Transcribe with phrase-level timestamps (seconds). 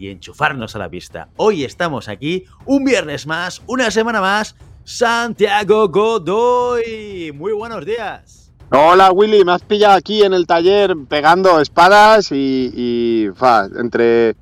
[0.00, 1.28] y enchufarnos a la pista.
[1.36, 7.32] Hoy estamos aquí, un viernes más, una semana más, Santiago Godoy.
[7.34, 8.50] Muy buenos días.
[8.70, 13.28] Hola Willy, me has pillado aquí en el taller pegando espadas y,
[13.76, 14.36] entre,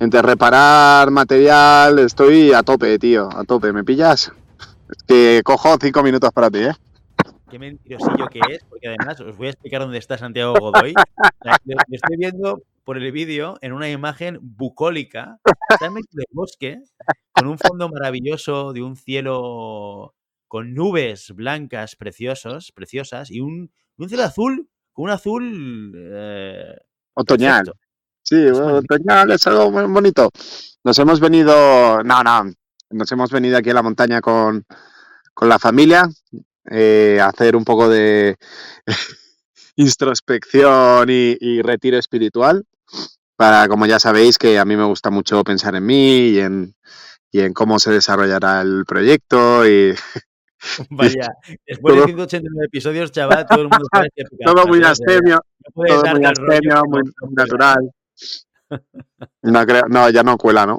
[0.00, 3.72] entre reparar material estoy a tope, tío, a tope.
[3.72, 4.30] ¿Me pillas?
[4.90, 6.74] Es que cojo cinco minutos para ti, ¿eh?
[7.50, 10.92] Qué mentirosillo que es, porque además os voy a explicar dónde está Santiago Godoy.
[11.64, 12.60] Lo estoy viendo
[12.90, 15.38] por el vídeo en una imagen bucólica,
[15.68, 16.82] está en medio del bosque,
[17.30, 20.16] con un fondo maravilloso de un cielo
[20.48, 25.92] con nubes blancas preciosas, preciosas y un, un cielo azul, con un azul...
[25.94, 26.78] Eh,
[27.14, 27.72] otoñal.
[28.24, 30.28] Sí, otoñal es algo muy bonito.
[30.82, 32.50] Nos hemos venido, no, no,
[32.90, 34.66] nos hemos venido aquí a la montaña con,
[35.32, 36.08] con la familia
[36.68, 38.34] eh, a hacer un poco de
[39.76, 42.64] introspección y, retiro espiritual
[43.40, 46.74] para, como ya sabéis, que a mí me gusta mucho pensar en mí y en,
[47.32, 49.94] y en cómo se desarrollará el proyecto y...
[50.90, 51.32] Vaya,
[51.66, 54.24] después de 189 episodios, chaval, todo el mundo sabe que...
[54.44, 55.40] todo muy astemio,
[55.74, 57.90] todo muy astemio, muy natural.
[59.42, 60.78] No, creo, no, ya no cuela, ¿no?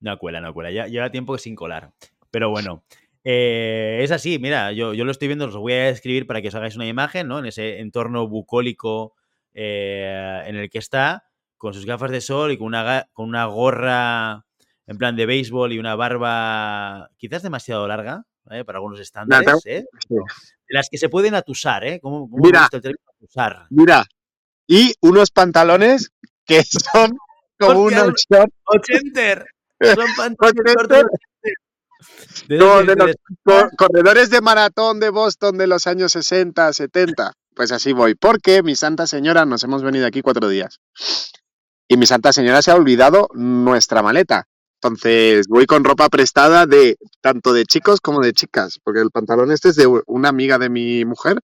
[0.00, 0.70] No cuela, no cuela.
[0.70, 1.92] Ya lleva tiempo sin colar.
[2.30, 2.84] Pero bueno,
[3.24, 6.42] eh, es así, mira, yo, yo, lo estoy viendo, os lo voy a escribir para
[6.42, 7.38] que os hagáis una imagen, ¿no?
[7.38, 9.14] En ese entorno bucólico
[9.54, 11.25] eh, en el que está,
[11.56, 14.44] con sus gafas de sol y con una, con una gorra
[14.86, 18.64] en plan de béisbol y una barba quizás demasiado larga, ¿eh?
[18.64, 19.84] para algunos estándares, ¿eh?
[20.68, 22.00] Las que se pueden atusar, ¿eh?
[22.00, 23.66] ¿Cómo, mira, atusar?
[23.70, 24.06] Mira,
[24.66, 26.12] y unos pantalones
[26.44, 27.16] que son
[27.58, 28.26] como shorts.
[28.64, 29.46] Ochenter.
[29.80, 30.74] Son pantalones
[32.48, 37.32] ¿De, de los corredores de maratón de Boston de los años 60, 70.
[37.54, 40.78] Pues así voy, porque mi Santa Señora nos hemos venido aquí cuatro días.
[41.88, 44.48] Y mi Santa Señora se ha olvidado nuestra maleta.
[44.80, 49.50] Entonces voy con ropa prestada de tanto de chicos como de chicas, porque el pantalón
[49.50, 51.40] este es de una amiga de mi mujer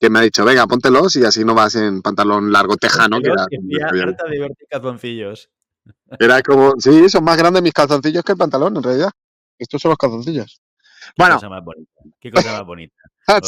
[0.00, 3.20] que me ha dicho, venga, póntelos y así no vas en pantalón largo tejano.
[3.20, 5.50] Que era, de verte calzoncillos.
[6.18, 9.10] Era como, sí, son más grandes mis calzoncillos que el pantalón, en realidad.
[9.58, 10.60] Estos son los calzoncillos.
[11.16, 11.36] Bueno.
[11.36, 11.90] Qué cosa más bonita.
[12.20, 12.94] Qué cosa más bonita.
[13.30, 13.40] Ah,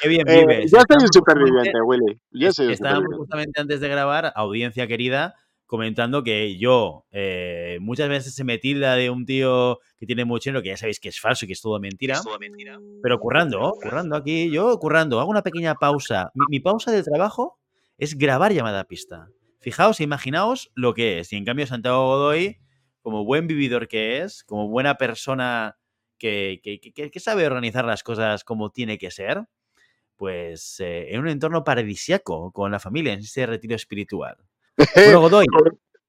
[0.00, 0.70] Qué bien eh, vives.
[0.70, 2.20] yo soy un superviviente, Willy.
[2.30, 5.34] Yo soy un Estábamos justamente antes de grabar, audiencia querida,
[5.66, 10.50] comentando que yo eh, muchas veces se me tilda de un tío que tiene mucho
[10.50, 12.14] dinero, que ya sabéis que es falso y que es todo mentira.
[12.14, 12.78] Es todo mentira.
[13.02, 16.30] Pero currando, currando aquí, yo currando, hago una pequeña pausa.
[16.34, 17.58] Mi, mi pausa de trabajo
[17.98, 19.30] es grabar llamada a pista.
[19.58, 21.32] Fijaos, imaginaos lo que es.
[21.32, 22.60] Y en cambio, Santiago Godoy
[23.02, 25.76] como buen vividor que es, como buena persona
[26.22, 29.42] que, que, sabe organizar las cosas como tiene que ser,
[30.16, 34.36] pues eh, en un entorno paradisiaco con la familia, en ese retiro espiritual.
[34.94, 35.46] Bueno, Godoy.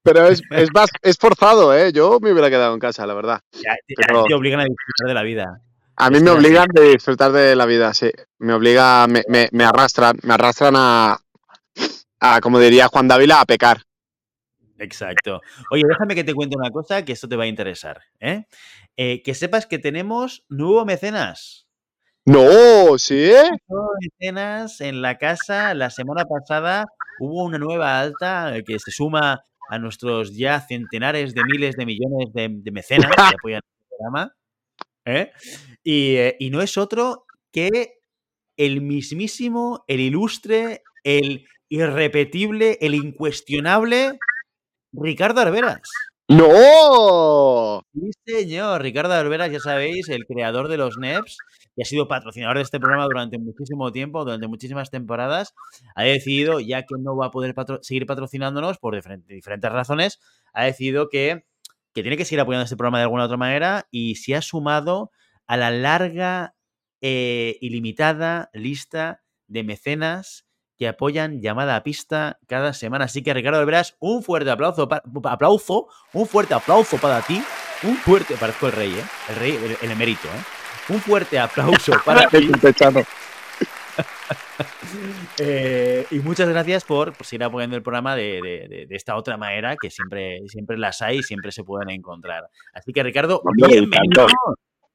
[0.03, 1.91] Pero es, es, más, es forzado, ¿eh?
[1.91, 3.41] Yo me hubiera quedado en casa, la verdad.
[3.53, 5.61] Ya, te obligan a disfrutar de la vida.
[5.95, 8.11] A mí me obligan a disfrutar de la vida, sí.
[8.39, 11.17] Me obliga, me, me, me arrastran, me arrastran a,
[12.19, 13.83] a, como diría Juan Dávila, a pecar.
[14.83, 15.41] Exacto.
[15.71, 18.01] Oye, déjame que te cuente una cosa que esto te va a interesar.
[18.19, 18.45] ¿eh?
[18.97, 21.67] Eh, que sepas que tenemos nuevo mecenas.
[22.25, 23.31] No, ¿sí?
[23.67, 25.73] Nuevo mecenas en la casa.
[25.73, 26.85] La semana pasada
[27.19, 32.33] hubo una nueva alta que se suma a nuestros ya centenares de miles de millones
[32.33, 34.35] de, mecenas que apoyan el programa.
[35.05, 35.31] ¿eh?
[35.83, 37.99] Y, y no es otro que
[38.57, 44.19] el mismísimo, el ilustre, el irrepetible, el incuestionable
[44.93, 45.81] Ricardo Arberas.
[46.35, 47.83] ¡No!
[47.93, 48.81] Sí, señor.
[48.81, 51.37] Ricardo Arberas, ya sabéis, el creador de los NEPs,
[51.75, 55.53] y ha sido patrocinador de este programa durante muchísimo tiempo, durante muchísimas temporadas,
[55.95, 60.19] ha decidido, ya que no va a poder seguir patrocinándonos por diferentes, razones,
[60.53, 61.45] ha decidido que,
[61.93, 65.11] que, tiene que seguir apoyando este programa de alguna otra manera y se ha sumado
[65.45, 66.55] a la larga,
[67.01, 70.47] eh, ilimitada lista de mecenas
[70.83, 73.05] que apoyan llamada a pista cada semana.
[73.05, 74.89] Así que Ricardo Verás, un fuerte aplauso,
[75.23, 77.41] aplauso, un fuerte aplauso para ti,
[77.83, 79.03] un fuerte, parezco el rey, ¿eh?
[79.29, 80.91] el rey, el, emérito, ¿eh?
[80.93, 82.51] un fuerte aplauso para ti.
[85.39, 90.39] Eh, y muchas gracias por, seguir apoyando el programa de, esta otra manera que siempre,
[90.47, 92.43] siempre las hay y siempre se pueden encontrar.
[92.73, 94.27] Así que, Ricardo, bienvenido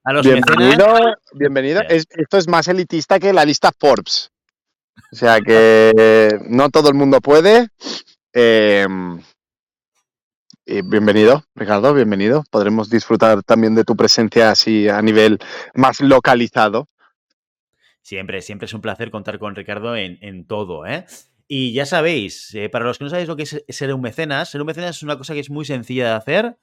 [0.05, 1.82] a los bienvenido, Bienvenido.
[1.88, 4.31] esto es más elitista que la lista Forbes.
[5.12, 7.68] O sea que no todo el mundo puede.
[8.32, 9.20] Em,
[10.84, 12.44] bienvenido, Ricardo, bienvenido.
[12.50, 15.38] Podremos disfrutar también de tu presencia así a nivel
[15.74, 16.88] más localizado.
[18.02, 21.04] Siempre, siempre es un placer contar con Ricardo en, todo, ¿eh?
[21.46, 24.50] Y ya sabéis, eh, para los que no sabéis lo que es ser un mecenas,
[24.50, 26.58] ser un mecenas es una cosa que es muy sencilla de hacer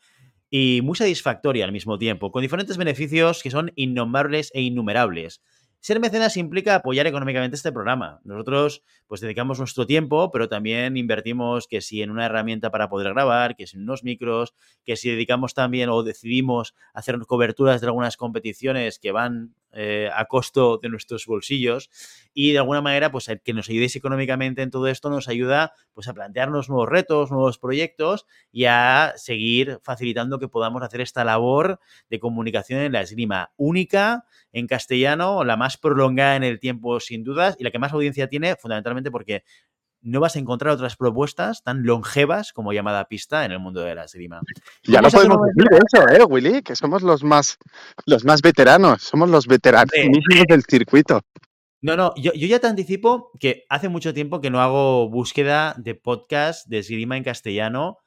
[0.49, 5.41] y muy satisfactoria al mismo tiempo, con diferentes beneficios que son innombrables e innumerables.
[5.85, 8.19] Ser mecenas implica apoyar económicamente este programa.
[8.23, 13.13] Nosotros pues dedicamos nuestro tiempo, pero también invertimos que si en una herramienta para poder
[13.13, 17.85] grabar, que si en unos micros, que si dedicamos también o decidimos hacer coberturas de
[17.85, 21.89] algunas competiciones que van eh, a costo de nuestros bolsillos
[22.33, 25.73] y de alguna manera pues el que nos ayudéis económicamente en todo esto nos ayuda
[25.93, 31.25] pues a plantearnos nuevos retos, nuevos proyectos y a seguir facilitando que podamos hacer esta
[31.25, 34.23] labor de comunicación en la esgrima única
[34.55, 38.29] en castellano, la más prolongada en el tiempo sin dudas y la que más audiencia
[38.29, 39.43] tiene fundamentalmente porque
[40.01, 43.95] no vas a encontrar otras propuestas tan longevas como llamada pista en el mundo de
[43.95, 44.39] la esgrima.
[44.83, 46.61] Ya no podemos decir eso, ¿eh, Willy?
[46.61, 47.57] Que somos los más,
[48.05, 49.91] los más veteranos, somos los veteranos
[50.47, 51.21] del circuito.
[51.81, 55.95] No, no, yo, ya te anticipo que hace mucho tiempo que no hago búsqueda de
[55.95, 57.97] podcast de esgrima en castellano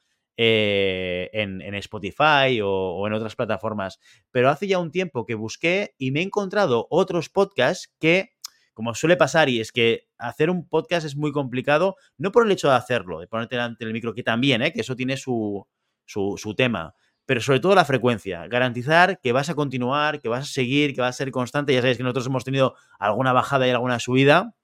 [0.40, 3.98] eh, en, Spotify o, en otras plataformas,
[4.30, 8.30] pero hace ya un tiempo que busqué y me he encontrado otros podcasts que
[8.72, 12.52] como suele pasar, y es que hacer un podcast es muy complicado, no por el
[12.52, 14.72] hecho de hacerlo, de ponerte delante del micro, que también, ¿eh?
[14.72, 15.66] que eso tiene su,
[16.06, 16.94] su, tema,
[17.26, 18.46] pero sobre todo la frecuencia.
[18.46, 21.72] Garantizar que vas a continuar, que vas a seguir, que vas a ser constante.
[21.72, 24.54] Ya sabéis que nosotros hemos tenido alguna bajada y alguna subida,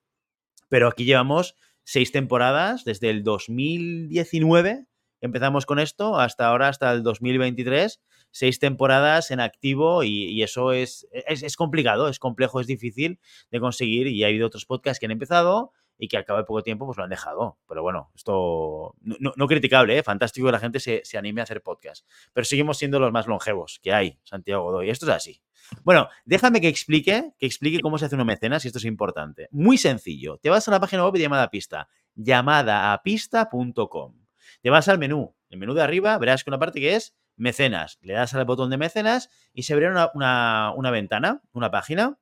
[0.69, 4.87] pero aquí llevamos seis temporadas, desde el 2019
[5.21, 8.01] empezamos con esto hasta ahora, hasta el 2023
[8.35, 13.21] seis temporadas en activo y, eso es, es, complicado, es complejo, es difícil
[13.53, 16.45] de conseguir y ha habido otros podcasts que han empezado y que al cabo de
[16.45, 17.61] poco tiempo pues lo han dejado.
[17.69, 20.03] Pero bueno, esto no, criticable, ¿eh?
[20.03, 22.05] fantástico que la gente se, anime a hacer podcast.
[22.33, 24.91] Pero seguimos siendo los más longevos que hay, Santiago Godoy.
[24.91, 25.41] Esto es así.
[25.85, 29.47] Bueno, déjame que explique, que explique cómo se hace un mecenas y esto es importante.
[29.53, 30.39] Muy sencillo.
[30.39, 34.24] Te vas a la página web de llamada pista, llamadapista.com.
[34.65, 35.37] Te vas al menú.
[35.51, 37.99] El menú de arriba verás que una parte que es mecenas.
[38.01, 42.19] Le das al botón de mecenas y se verá una, ventana, una página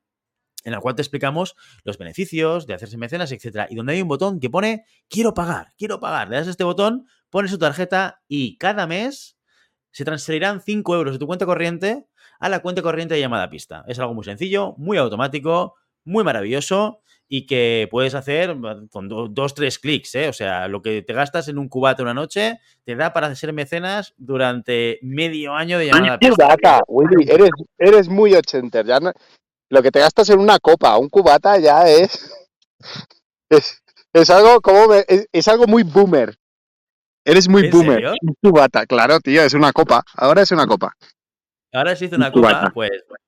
[0.65, 1.55] en la cual te explicamos
[1.85, 3.69] los beneficios de hacerse mecenas, etcétera.
[3.71, 6.31] Y donde hay un botón que pone quiero pagar, quiero pagar.
[6.31, 9.39] Le das a este botón, pones su tarjeta y cada mes
[9.93, 12.09] se transferirán 5 euros de tu cuenta corriente
[12.41, 13.85] a la cuenta corriente de llamada pista.
[13.87, 18.57] Es algo muy sencillo, muy automático, muy maravilloso y que puedes hacer
[18.91, 20.29] con dos, tres clics, ¿eh?
[20.29, 23.55] O sea, lo que te gastas en un cubata una noche te da para ser
[23.55, 26.19] mecenas durante medio año de llamada.
[26.19, 28.85] Cubata, Willy, eres, eres muy ochenter.
[28.85, 28.99] Ya
[29.71, 32.33] lo que te gastas en una copa, un cubata ya es.
[34.15, 36.35] Es, algo como es, algo muy boomer.
[37.25, 38.13] Eres muy boomer.
[38.21, 40.03] Un cubata, claro, tío, es una copa.
[40.15, 40.95] Ahora es una copa.
[41.73, 43.25] Ahora se hizo una copa, pues bueno,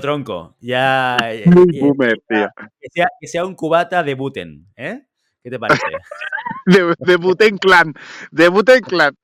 [0.00, 1.16] tronco, ya.
[1.46, 2.48] Muy boomer, tío.
[3.20, 5.02] Que sea, un cubata de Buten, ¿eh?
[5.42, 5.82] ¿Qué te parece?
[6.98, 7.94] de, Buten Clan.
[8.30, 9.14] De Buten Clan.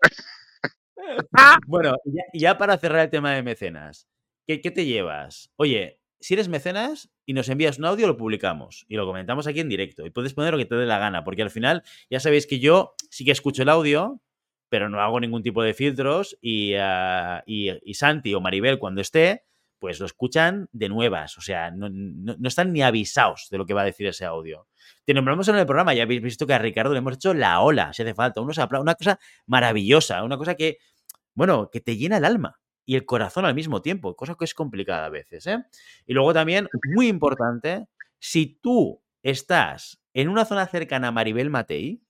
[1.66, 1.96] bueno,
[2.32, 4.08] y ya, para cerrar el tema de mecenas,
[4.46, 5.50] ¿qué, te llevas?
[5.56, 9.61] Oye, si eres mecenas y nos envías un audio, lo publicamos y lo comentamos aquí
[9.61, 10.06] en directo.
[10.06, 12.61] Y puedes poner lo que te dé la gana, porque al final ya sabéis que
[12.61, 14.20] yo sí que escucho el audio,
[14.68, 19.44] pero no hago ningún tipo de filtros y, ah, y Santi o Maribel cuando esté
[19.85, 21.91] pues lo escuchan de nuevas, o sea, no,
[22.49, 24.67] están ni avisados de lo que va a decir ese audio.
[25.05, 27.61] Te nombramos en el programa, ya habéis visto que a Ricardo le hemos hecho la
[27.61, 30.79] ola, si hace falta, una cosa maravillosa, una cosa que,
[31.35, 34.55] bueno, que te llena el alma y el corazón al mismo tiempo, cosa que es
[34.55, 35.47] complicada a veces.
[35.47, 35.62] ¿eh?
[36.07, 37.85] Y luego también, muy importante,
[38.19, 42.00] si tú estás en una zona cercana a Maribel Matei,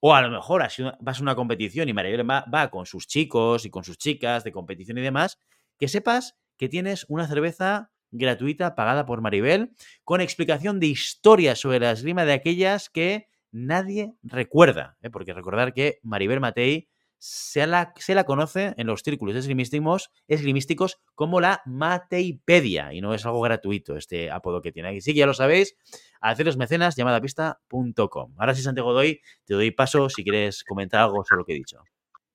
[0.00, 0.62] o a lo mejor
[1.00, 4.44] vas a una competición y Maribel va, va con sus chicos y con sus chicas
[4.44, 5.38] de competición y demás,
[5.78, 11.80] que sepas que tienes una cerveza gratuita pagada por Maribel con explicación de historias sobre
[11.80, 14.96] la esgrima de aquellas que nadie recuerda.
[15.02, 15.10] ¿eh?
[15.10, 16.88] Porque recordar que Maribel Matei
[17.18, 23.12] se la, se la conoce en los círculos esgrimísticos, esgrimísticos como la Mateipedia y no
[23.12, 24.96] es algo gratuito este apodo que tiene.
[24.96, 25.74] Así que ya lo sabéis,
[26.20, 28.34] haceros mecenas llamadapista.com.
[28.38, 31.56] Ahora sí, Santiago Doy, te doy paso si quieres comentar algo sobre lo que he
[31.56, 31.82] dicho.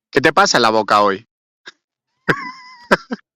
[0.10, 1.26] ¿Qué te pasa en la boca hoy?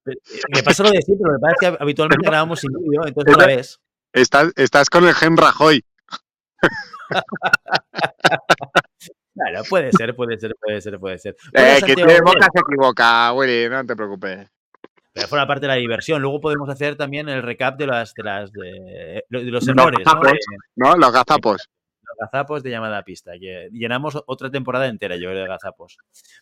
[0.04, 3.46] Me pasa lo de siempre, me parece que habitualmente grabamos sin vídeo, entonces no la
[3.46, 3.80] ves.
[4.12, 5.84] Estás, estás con el gen Rajoy.
[9.34, 11.36] Claro, puede ser, puede ser, puede ser, puede ser.
[11.54, 14.48] eh, que tiene boca se equivoca, Willy, no te preocupes.
[15.12, 16.22] Pero fuera parte de la diversión.
[16.22, 20.38] Luego podemos hacer también el recap de las de las de, los errores, los gazapos,
[20.76, 20.96] ¿no?
[20.96, 21.68] Los gazapos.
[22.02, 25.96] Los gazapos de llamada a pista, que llenamos otra temporada entera, yo creo, de gazapos.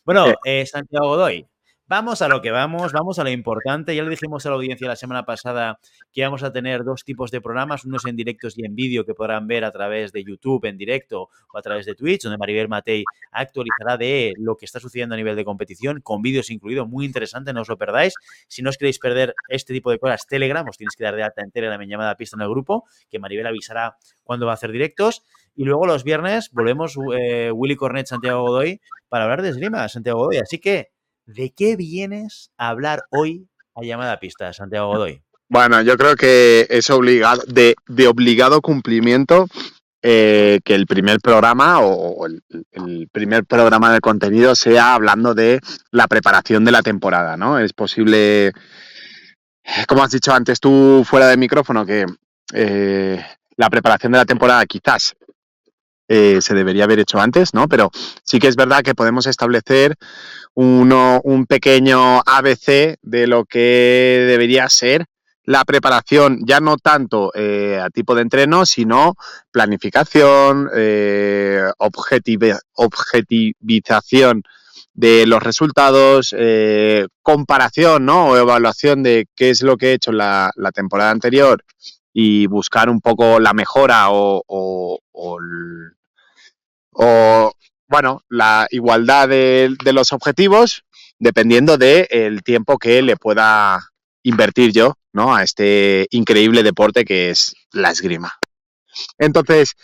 [0.04, 1.46] Bueno, eh, Santiago Godoy,
[1.90, 3.96] Vamos a lo que vamos, vamos a lo importante.
[3.96, 5.80] Ya le dijimos a la audiencia la semana pasada
[6.12, 9.12] que vamos a tener dos tipos de programas, unos en directos y en vídeo que
[9.12, 12.68] podrán ver a través de YouTube en directo o a través de Twitch, donde Maribel
[12.68, 17.04] Matei actualizará de lo que está sucediendo a nivel de competición, con vídeos incluidos, muy
[17.04, 18.14] interesante, no os lo perdáis.
[18.46, 21.24] Si no os queréis perder este tipo de cosas, Telegram, os tienes que dar de
[21.24, 24.54] alta en Telegram en llamada pista en el grupo, que Maribel avisará cuando va a
[24.54, 25.24] hacer directos.
[25.56, 30.20] Y luego los viernes volvemos eh, Willy Cornet, Santiago Godoy, para hablar de esgrima, Santiago
[30.20, 30.36] Godoy.
[30.36, 30.92] Así que
[31.34, 33.46] ¿De qué vienes a hablar hoy
[33.76, 35.22] a llamada pista, Santiago Godoy?
[35.48, 37.76] Bueno, yo creo que es obligado, de,
[38.08, 39.46] obligado cumplimiento
[40.02, 45.60] eh, que el primer programa o el, primer programa de contenido sea hablando de
[45.92, 47.58] la preparación de la temporada, ¿no?
[47.58, 48.52] Es posible,
[49.86, 52.06] como has dicho antes tú fuera de micrófono, que
[52.54, 53.24] eh,
[53.56, 55.14] la preparación de la temporada quizás
[56.12, 57.68] eh, se debería haber hecho antes, ¿no?
[57.68, 57.92] Pero
[58.24, 59.94] sí que es verdad que podemos establecer
[60.54, 65.06] uno, un pequeño ABC de lo que debería ser
[65.44, 69.14] la preparación, ya no tanto eh, a tipo de entreno, sino
[69.52, 74.42] planificación, eh, objetivización
[74.92, 76.34] de los resultados,
[77.22, 78.30] comparación ¿no?
[78.30, 81.62] o evaluación de qué es lo que he hecho la, temporada anterior
[82.12, 85.38] y buscar un poco la mejora o, o, o,
[86.92, 90.84] bueno, la igualdad de, los objetivos
[91.18, 93.78] dependiendo del tiempo que le pueda
[94.22, 95.34] invertir yo, ¿no?
[95.34, 98.38] A este increíble deporte que es la esgrima.
[99.18, 99.74] Entonces,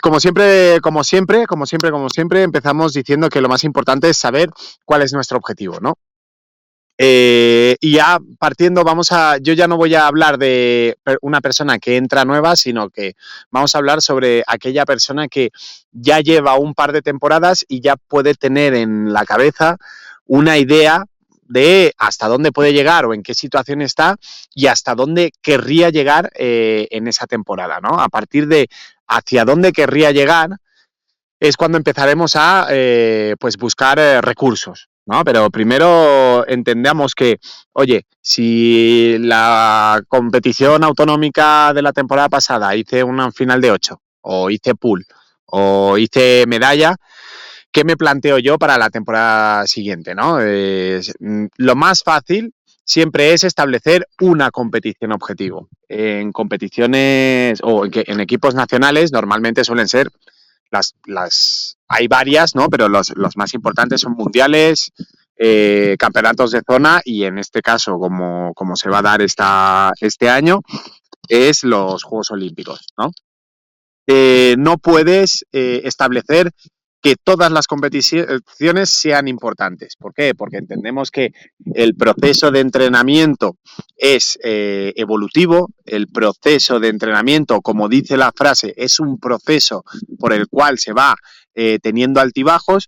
[0.00, 4.16] como siempre, como siempre, como siempre, como siempre, empezamos diciendo que lo más importante es
[4.16, 4.50] saber
[4.84, 5.98] cuál es nuestro objetivo, ¿no?
[7.00, 11.78] Eh, y ya partiendo, vamos a, yo ya no voy a hablar de una persona
[11.78, 13.14] que entra nueva, sino que
[13.52, 15.50] vamos a hablar sobre aquella persona que
[15.92, 19.76] ya lleva un par de temporadas y ya puede tener en la cabeza
[20.26, 21.04] una idea
[21.46, 24.16] de hasta dónde puede llegar o en qué situación está
[24.52, 28.00] y hasta dónde querría llegar eh, en esa temporada, ¿no?
[28.00, 28.68] A partir de
[29.06, 30.50] hacia dónde querría llegar
[31.38, 35.24] es cuando empezaremos a eh, pues buscar recursos, ¿no?
[35.24, 37.38] Pero primero entendamos que,
[37.72, 44.50] oye, si la competición autonómica de la temporada pasada hice una final de 8, o
[44.50, 45.06] hice pool,
[45.46, 46.94] o hice medalla,
[47.72, 50.14] ¿qué me planteo yo para la temporada siguiente?
[50.14, 50.38] ¿no?
[50.38, 52.52] Mm, lo más fácil
[52.84, 55.68] siempre es establecer una competición objetivo.
[55.88, 60.10] En competiciones o en equipos nacionales normalmente suelen ser
[60.70, 62.68] las, las, hay varias, ¿no?
[62.68, 64.92] Pero los, más importantes son mundiales,
[65.36, 69.92] eh, campeonatos de zona y en este caso, como, como se va a dar esta,
[70.00, 70.60] este año,
[71.28, 73.10] es los Juegos Olímpicos, ¿no?
[74.06, 76.50] Eh, no puedes eh, establecer
[77.00, 79.94] que todas las competiciones sean importantes.
[79.96, 80.34] ¿Por qué?
[80.34, 81.32] Porque entendemos que
[81.74, 83.56] el proceso de entrenamiento
[83.96, 89.84] es eh, evolutivo, el proceso de entrenamiento, como dice la frase, es un proceso
[90.18, 91.14] por el cual se va
[91.54, 92.86] eh, teniendo altibajos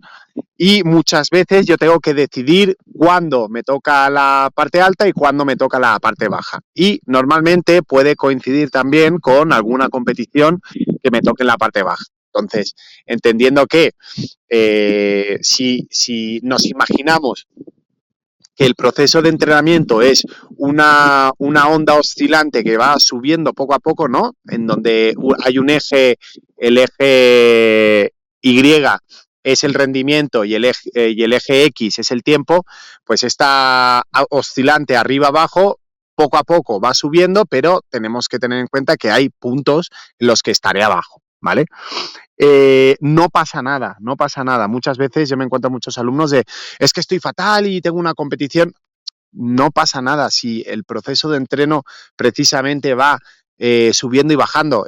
[0.56, 5.44] y muchas veces yo tengo que decidir cuándo me toca la parte alta y cuándo
[5.44, 6.60] me toca la parte baja.
[6.74, 10.60] Y normalmente puede coincidir también con alguna competición
[11.02, 12.04] que me toque en la parte baja.
[12.32, 12.74] Entonces,
[13.06, 13.92] entendiendo que
[14.48, 17.46] eh, si, si nos imaginamos
[18.56, 20.22] que el proceso de entrenamiento es
[20.58, 24.34] una, una, onda oscilante que va subiendo poco a poco, ¿no?
[24.48, 26.18] En donde hay un eje,
[26.58, 28.62] el eje Y
[29.42, 32.66] es el rendimiento y el, eje, eh, y el eje X es el tiempo,
[33.04, 35.80] pues esta oscilante arriba-abajo
[36.14, 40.26] poco a poco va subiendo, pero tenemos que tener en cuenta que hay puntos en
[40.26, 41.22] los que estaré abajo.
[41.40, 41.66] ¿Vale?
[42.36, 44.68] Eh, no pasa nada, no pasa nada.
[44.68, 46.44] Muchas veces yo me encuentro muchos alumnos de,
[46.78, 48.72] es que estoy fatal y tengo una competición.
[49.32, 51.84] No pasa nada si el proceso de entreno
[52.16, 53.18] precisamente va
[53.58, 54.86] eh, subiendo y bajando.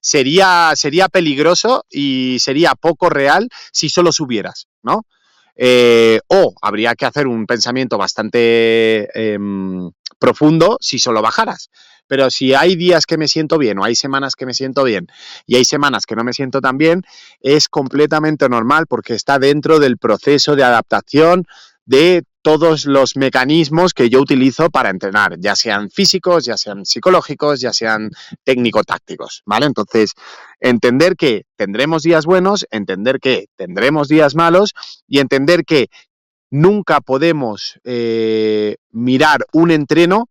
[0.00, 0.74] sería,
[1.12, 5.06] peligroso y sería poco real si solo subieras, ¿no?
[5.54, 11.68] Eh, o habría que hacer un pensamiento bastante em, profundo si solo bajaras.
[12.06, 15.08] Pero si hay días que me siento bien o hay semanas que me siento bien
[15.46, 17.02] y hay semanas que no me siento tan bien,
[17.40, 21.44] es completamente normal porque está dentro del proceso de adaptación
[21.84, 27.60] de todos los mecanismos que yo utilizo para entrenar, ya sean físicos, ya sean psicológicos,
[27.60, 28.10] ya sean
[28.44, 29.66] técnico-tácticos, ¿vale?
[29.66, 30.12] Entonces,
[30.60, 34.74] entender que tendremos días buenos, entender que tendremos días malos
[35.06, 35.88] y entender que
[36.52, 40.28] nunca podemos eh, mirar un entreno,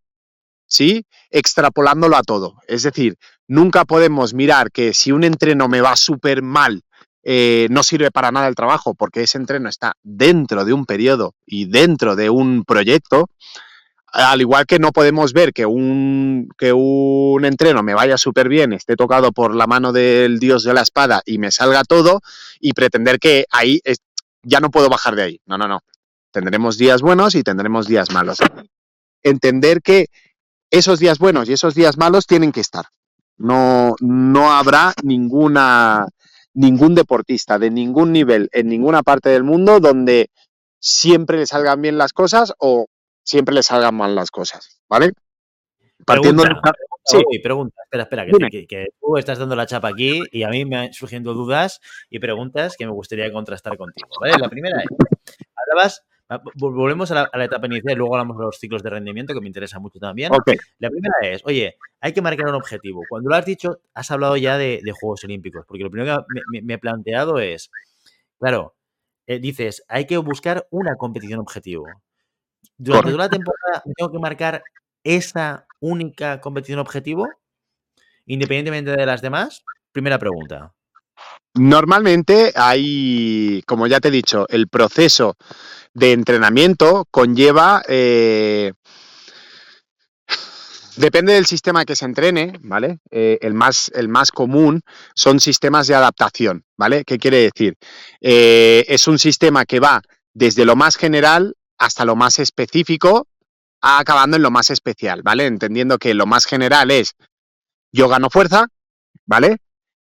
[0.68, 1.06] ¿sí?
[1.32, 2.58] Extrapolándolo a todo.
[2.68, 6.84] Es decir, nunca podemos mirar que si un entreno me va súper mal,
[7.24, 11.34] eh, no sirve para nada el trabajo porque ese entreno está dentro de un periodo
[11.46, 13.30] y dentro de un proyecto,
[14.14, 18.74] al igual que no podemos ver que un, que un entreno me vaya súper bien,
[18.74, 22.22] esté tocado por la mano del dios de la espada y me salga todo
[22.60, 23.82] y pretender que ahí
[24.44, 25.42] ya no puedo bajar de ahí.
[25.46, 25.82] No, no, no.
[26.32, 28.38] Tendremos días buenos y tendremos días malos.
[29.24, 30.08] Entender que
[30.70, 32.86] esos días buenos y esos días malos tienen que estar.
[33.38, 36.08] No, no habrá ninguna,
[36.54, 40.30] ningún deportista de ningún nivel en ninguna parte del mundo donde
[40.80, 42.88] siempre le salgan bien las cosas o
[43.24, 45.12] siempre le salgan mal las cosas, ¿vale?
[46.06, 46.74] Partiendo pregunta,
[47.06, 47.40] sí.
[47.44, 50.94] pregunta, espera, espera, que, tú estás dando la chapa aquí y a mí me han
[50.94, 54.34] surgiendo dudas y preguntas que me gustaría contrastar contigo, ¿vale?
[54.40, 54.88] La primera es,
[55.56, 56.04] hablabas
[56.56, 59.48] volvemos a la, etapa inicial y luego hablamos de los ciclos de rendimiento, que me
[59.48, 60.32] interesa mucho también.
[60.80, 63.02] La primera es, oye, hay que marcar un objetivo.
[63.10, 66.74] Cuando lo has dicho, has hablado ya de, Juegos Olímpicos, porque lo primero que me,
[66.74, 67.70] he planteado es,
[68.40, 68.76] claro,
[69.28, 71.86] eh, dices, hay que buscar una competición objetivo.
[72.78, 74.64] Durante toda la temporada tengo que marcar
[75.04, 77.28] esa única competición objetivo,
[78.26, 79.64] independientemente de las demás.
[79.92, 80.74] Primera pregunta.
[81.54, 85.36] Normalmente hay, como ya te he dicho, el proceso
[85.94, 87.82] de entrenamiento conlleva...
[87.88, 88.74] Eh,
[90.96, 93.00] depende del sistema que se entrene, ¿vale?
[93.10, 94.82] Eh, el, más, el más común
[95.16, 97.04] son sistemas de adaptación, ¿vale?
[97.04, 97.76] ¿Qué quiere decir?
[98.22, 100.02] Eh, es un sistema que va
[100.34, 103.28] desde lo más general hasta lo más específico,
[103.82, 105.48] acabando en lo más especial, ¿vale?
[105.48, 107.16] Entendiendo que lo más general es
[107.92, 108.68] yo gano fuerza,
[109.26, 109.58] ¿vale?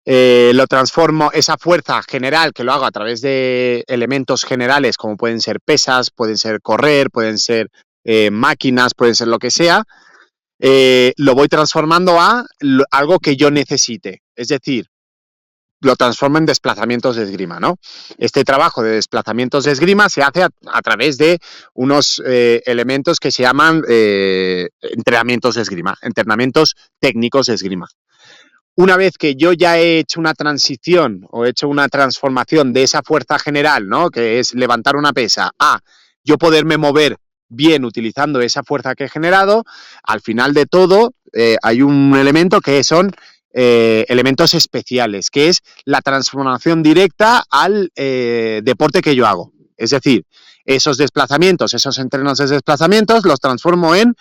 [0.06, 5.18] Eh, lo transformo, esa fuerza general que lo hago a través de elementos generales como
[5.18, 7.70] pueden ser pesas, pueden ser correr, pueden ser
[8.04, 9.84] eh, máquinas, pueden ser lo que sea,
[10.60, 12.46] eh, lo voy transformando a
[12.92, 14.24] algo que yo necesite.
[14.36, 14.88] Es decir,
[15.82, 17.78] lo transformo en desplazamientos de esgrima, ¿no?
[18.18, 21.40] Este trabajo de desplazamientos de esgrima se hace a, a través de
[21.74, 27.88] unos elementos que se llaman entrenamientos de esgrima, entrenamientos técnicos de esgrima
[28.80, 32.84] una vez que yo ya he hecho una transición o he hecho una transformación de
[32.84, 34.10] esa fuerza general, ¿no?
[34.10, 35.82] Que es levantar una pesa, a
[36.24, 37.18] yo poderme mover
[37.50, 39.66] bien utilizando esa fuerza que he generado,
[40.04, 43.12] al final de todo eh, hay un elemento que son
[43.52, 49.52] eh, elementos especiales, que es la transformación directa al eh, deporte que yo hago.
[49.76, 50.24] Es decir,
[50.64, 54.16] esos desplazamientos, esos entrenos de desplazamientos, los transformo en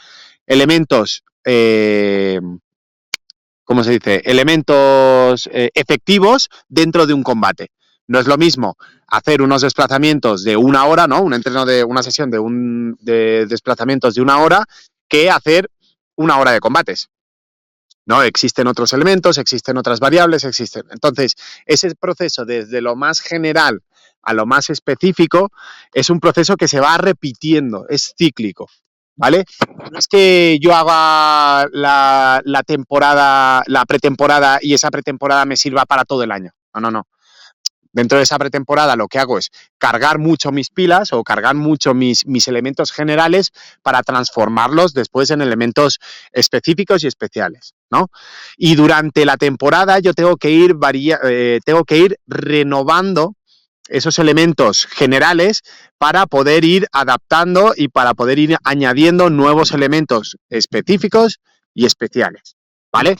[0.49, 1.23] elementos
[3.69, 7.69] ¿cómo se dice?, elementos eh, efectivos dentro de un combate.
[8.07, 11.21] No es lo mismo hacer unos desplazamientos de una hora, ¿no?
[11.21, 14.65] Un entreno de una sesión de, un, de desplazamientos de una hora
[15.07, 15.71] que hacer
[16.17, 17.11] una hora de combates.
[18.07, 18.23] ¿no?
[18.23, 20.85] Existen otros elementos, existen otras variables, existen.
[20.91, 21.35] Entonces,
[21.67, 23.83] ese proceso desde lo más general
[24.23, 25.53] a lo más específico
[25.93, 28.71] es un proceso que se va repitiendo, es cíclico.
[29.19, 29.45] ¿Vale?
[29.91, 36.05] No es que yo haga la, temporada, la pretemporada y esa pretemporada me sirva para
[36.05, 36.53] todo el año.
[36.73, 37.09] No, no, no.
[37.91, 41.95] Dentro de esa pretemporada lo que hago es cargar mucho mis pilas o cargar mucho
[41.95, 43.51] mis, mis elementos generales
[43.83, 45.99] para transformarlos después en elementos
[46.33, 48.09] específicos y especiales, ¿no?
[48.57, 50.77] Y durante la temporada yo tengo que ir,
[51.25, 53.35] eh, tengo que ir renovando
[53.89, 55.63] esos elementos generales
[55.99, 61.41] para poder ir adaptando y para poder ir añadiendo nuevos elementos específicos
[61.75, 62.57] y especiales.
[62.93, 63.17] ¿Vale?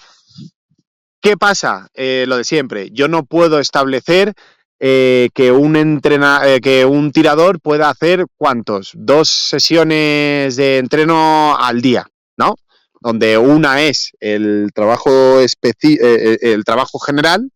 [1.21, 1.89] ¿Qué pasa?
[1.95, 2.91] Eh, lo de siempre.
[2.93, 4.35] Yo no puedo establecer
[4.81, 8.93] eh, que, un eh, que un tirador pueda hacer cuántos?
[8.95, 12.55] Dos sesiones de entreno al día, ¿no?
[13.01, 17.51] Donde una es el trabajo, el trabajo general,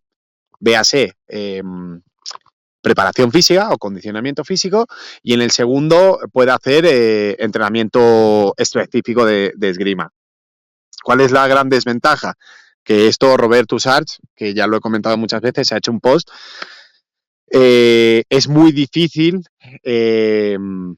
[0.61, 2.01] véase em,
[2.83, 4.87] preparación física o condicionamiento físico
[5.23, 10.11] y en el segundo puede hacer eh, entrenamiento específico de, esgrima.
[11.03, 12.35] ¿Cuál es la gran desventaja?
[12.85, 16.01] Que esto Roberto Sarch, que ya lo he comentado muchas veces, se ha hecho un
[16.01, 16.29] post,
[17.51, 19.45] eh, es muy difícil
[19.83, 20.97] em,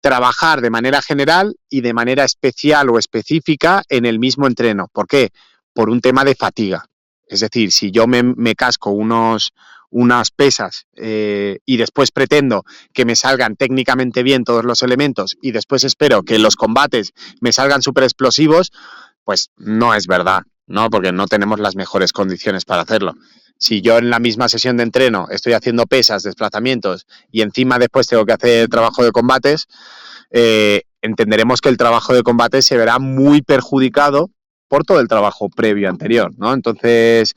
[0.00, 4.88] trabajar de manera general y de manera especial o específica en el mismo entreno.
[4.92, 5.30] ¿Por qué?
[5.74, 6.86] Por un tema de fatiga.
[7.26, 9.52] Es decir, si yo me casco unos,
[9.98, 15.52] unas pesas eh, y después pretendo que me salgan técnicamente bien todos los elementos y
[15.52, 18.72] después espero que los combates me salgan súper explosivos,
[19.24, 20.90] pues no es verdad, ¿no?
[20.90, 23.14] Porque no tenemos las mejores condiciones para hacerlo.
[23.56, 28.06] Si yo en la misma sesión de entreno estoy haciendo pesas, desplazamientos y encima después
[28.06, 29.66] tengo que hacer trabajo de combates,
[30.30, 34.30] eh, entenderemos que el trabajo de combate se verá muy perjudicado
[34.68, 36.52] por todo el trabajo previo anterior, ¿no?
[36.52, 37.34] Entonces,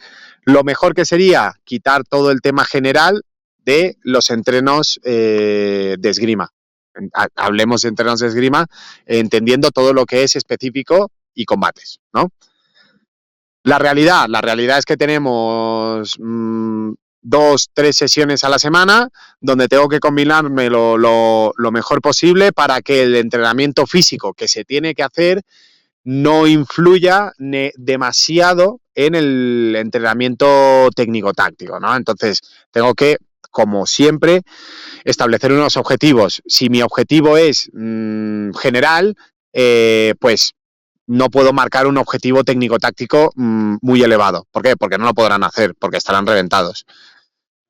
[0.53, 3.23] lo mejor que sería quitar todo el tema general
[3.65, 6.51] de los entrenos eh, de esgrima.
[7.35, 8.65] Hablemos de entrenos de esgrima
[9.05, 12.31] entendiendo todo lo que es específico y combates, ¿no?
[13.63, 19.09] La realidad, la realidad es que tenemos mm, dos, tres sesiones a la semana
[19.39, 24.63] donde tengo que combinarme lo, lo, mejor posible para que el entrenamiento físico que se
[24.63, 25.41] tiene que hacer
[26.09, 31.95] no influya demasiado en el entrenamiento técnico-táctico, ¿no?
[31.95, 32.41] Entonces,
[32.71, 33.17] tengo que,
[33.51, 34.41] como siempre,
[35.03, 36.41] establecer unos objetivos.
[36.47, 39.15] Si mi objetivo es mm, general,
[39.53, 40.53] eh, pues
[41.05, 44.47] no puedo marcar un objetivo técnico-táctico mm, muy elevado.
[44.49, 44.75] ¿Por qué?
[44.75, 46.87] Porque no lo podrán hacer, porque estarán reventados.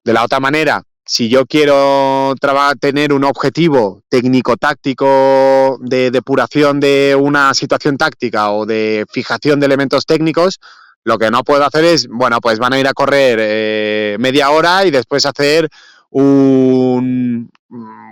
[0.06, 2.35] De la otra manera, si yo quiero
[2.79, 10.05] tener un objetivo técnico-táctico de depuración de una situación táctica o de fijación de elementos
[10.05, 10.59] técnicos,
[11.03, 14.51] lo que no puedo hacer es, bueno, pues van a ir a correr eh, media
[14.51, 15.67] hora y después hacer
[16.11, 17.49] un,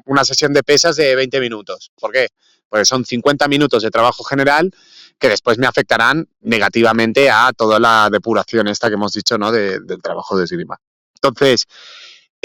[0.06, 1.92] una sesión de pesas de 20 minutos.
[2.00, 2.30] ¿Por qué?
[2.68, 4.72] Porque son 50 minutos de trabajo general
[5.20, 9.52] que después me afectarán negativamente a toda la depuración esta que hemos dicho, ¿no?
[9.52, 10.80] del trabajo de esgrima.
[11.14, 11.68] Entonces,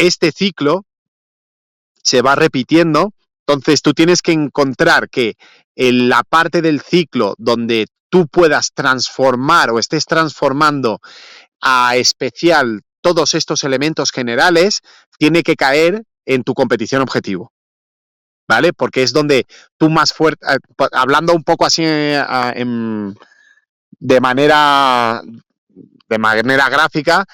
[0.07, 0.85] este ciclo
[2.03, 3.13] se va repitiendo,
[3.47, 5.35] entonces tú tienes que encontrar que
[5.77, 11.01] en la parte del ciclo donde tú puedas transformar o estés transformando
[11.61, 14.81] a especial todos estos elementos generales,
[15.19, 17.53] tiene que caer en tu competición objetivo.
[18.49, 18.73] ¿vale?
[18.73, 19.47] Porque es donde
[19.79, 20.59] tú más fuerte, eh,
[20.93, 22.65] hablando un poco así eh,
[23.99, 25.23] de manera
[26.09, 27.25] de manera gráfica,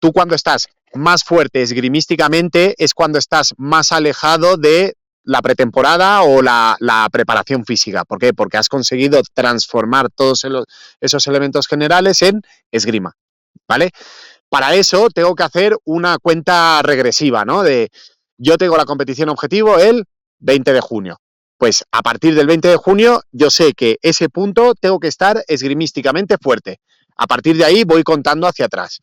[0.00, 6.42] tú cuando estás más fuerte esgrimísticamente es cuando estás más alejado de la pretemporada o
[6.42, 8.04] la, preparación física.
[8.04, 8.34] ¿Por qué?
[8.34, 10.46] Porque has conseguido transformar todos
[11.00, 13.16] esos elementos generales en esgrima,
[13.66, 13.90] ¿vale?
[14.48, 17.62] Para eso tengo que hacer una cuenta regresiva, ¿no?
[17.62, 17.90] De
[18.36, 20.04] yo tengo la competición objetivo el
[20.40, 21.18] 20 de junio.
[21.56, 25.42] Pues a partir del 20 de junio yo sé que ese punto tengo que estar
[25.48, 26.80] esgrimísticamente fuerte.
[27.16, 29.00] A partir de ahí voy contando hacia atrás.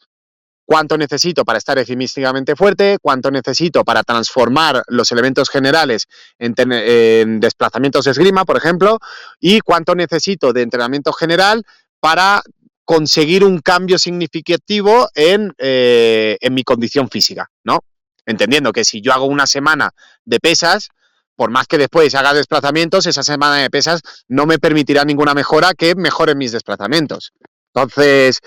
[0.71, 2.97] ¿Cuánto necesito para estar esgrimísticamente fuerte?
[3.01, 6.07] ¿Cuánto necesito para transformar los elementos generales
[6.39, 8.97] en, desplazamientos de esgrima, por ejemplo?
[9.41, 11.65] ¿Y cuánto necesito de entrenamiento general
[11.99, 12.41] para
[12.85, 17.81] conseguir un cambio significativo en, eh, en mi condición física, ¿no?
[18.25, 19.91] Entendiendo que si yo hago una semana
[20.23, 20.87] de pesas,
[21.35, 25.73] por más que después haga desplazamientos, esa semana de pesas no me permitirá ninguna mejora
[25.73, 27.33] que mejore mis desplazamientos.
[27.73, 28.39] Entonces,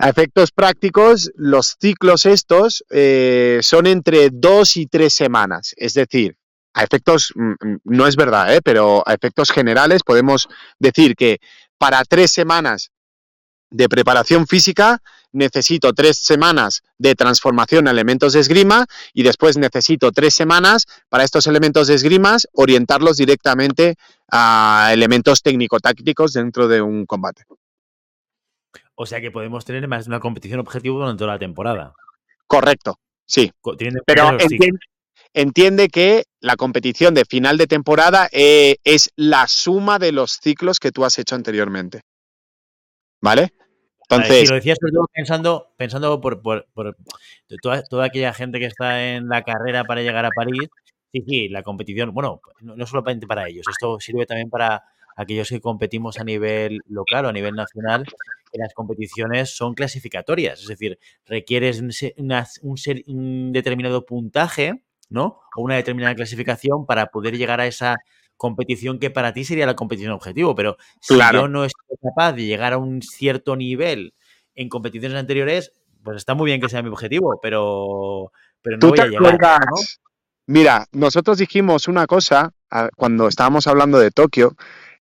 [0.00, 5.74] a efectos prácticos, los ciclos estos eh, son entre dos y tres semanas.
[5.76, 6.36] Es decir,
[6.72, 8.60] a efectos, mm, mm, no es verdad, ¿eh?
[8.64, 11.38] pero a efectos generales podemos decir que
[11.76, 12.92] para tres semanas
[13.70, 20.12] de preparación física necesito tres semanas de transformación a elementos de esgrima y después necesito
[20.12, 23.96] tres semanas para estos elementos de esgrimas orientarlos directamente
[24.32, 27.44] a elementos técnico-tácticos dentro de un combate.
[29.02, 31.94] O sea que podemos tener más una competición objetivo durante toda la temporada.
[32.46, 33.50] Correcto, sí.
[34.04, 34.36] Pero
[35.32, 40.78] entiende, que la competición de final de temporada eh, es la suma de los ciclos
[40.78, 42.02] que tú has hecho anteriormente.
[43.22, 43.54] ¿Vale?
[44.02, 44.76] Entonces, si lo decías
[45.14, 46.42] pensando, pensando por,
[47.62, 50.68] toda, aquella gente que está en la carrera para llegar a París,
[51.10, 54.84] sí, sí, la competición, bueno, no, solamente para ellos, esto sirve también para
[55.20, 60.62] aquellos que competimos a nivel local o a nivel nacional, que las competiciones son clasificatorias,
[60.62, 62.74] es decir, requieres un,
[63.06, 65.40] un determinado puntaje, ¿no?
[65.56, 67.96] O una determinada clasificación para poder llegar a esa
[68.36, 72.46] competición que para ti sería la competición objetivo, pero si yo no estoy capaz de
[72.46, 74.14] llegar a un cierto nivel
[74.54, 78.98] en competiciones anteriores, pues está muy bien que sea mi objetivo, pero, pero no voy
[78.98, 79.60] a llegar.
[80.46, 82.52] Mira, nosotros dijimos una cosa
[82.96, 84.56] cuando estábamos hablando de Tokio,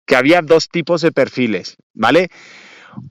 [0.10, 2.30] que había dos tipos de perfiles, ¿vale?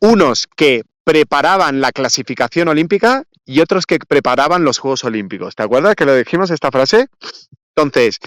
[0.00, 5.54] Unos que preparaban la clasificación olímpica y otros que preparaban los Juegos Olímpicos.
[5.54, 7.06] ¿Te acuerdas que lo dijimos esta frase?
[7.76, 8.18] Entonces,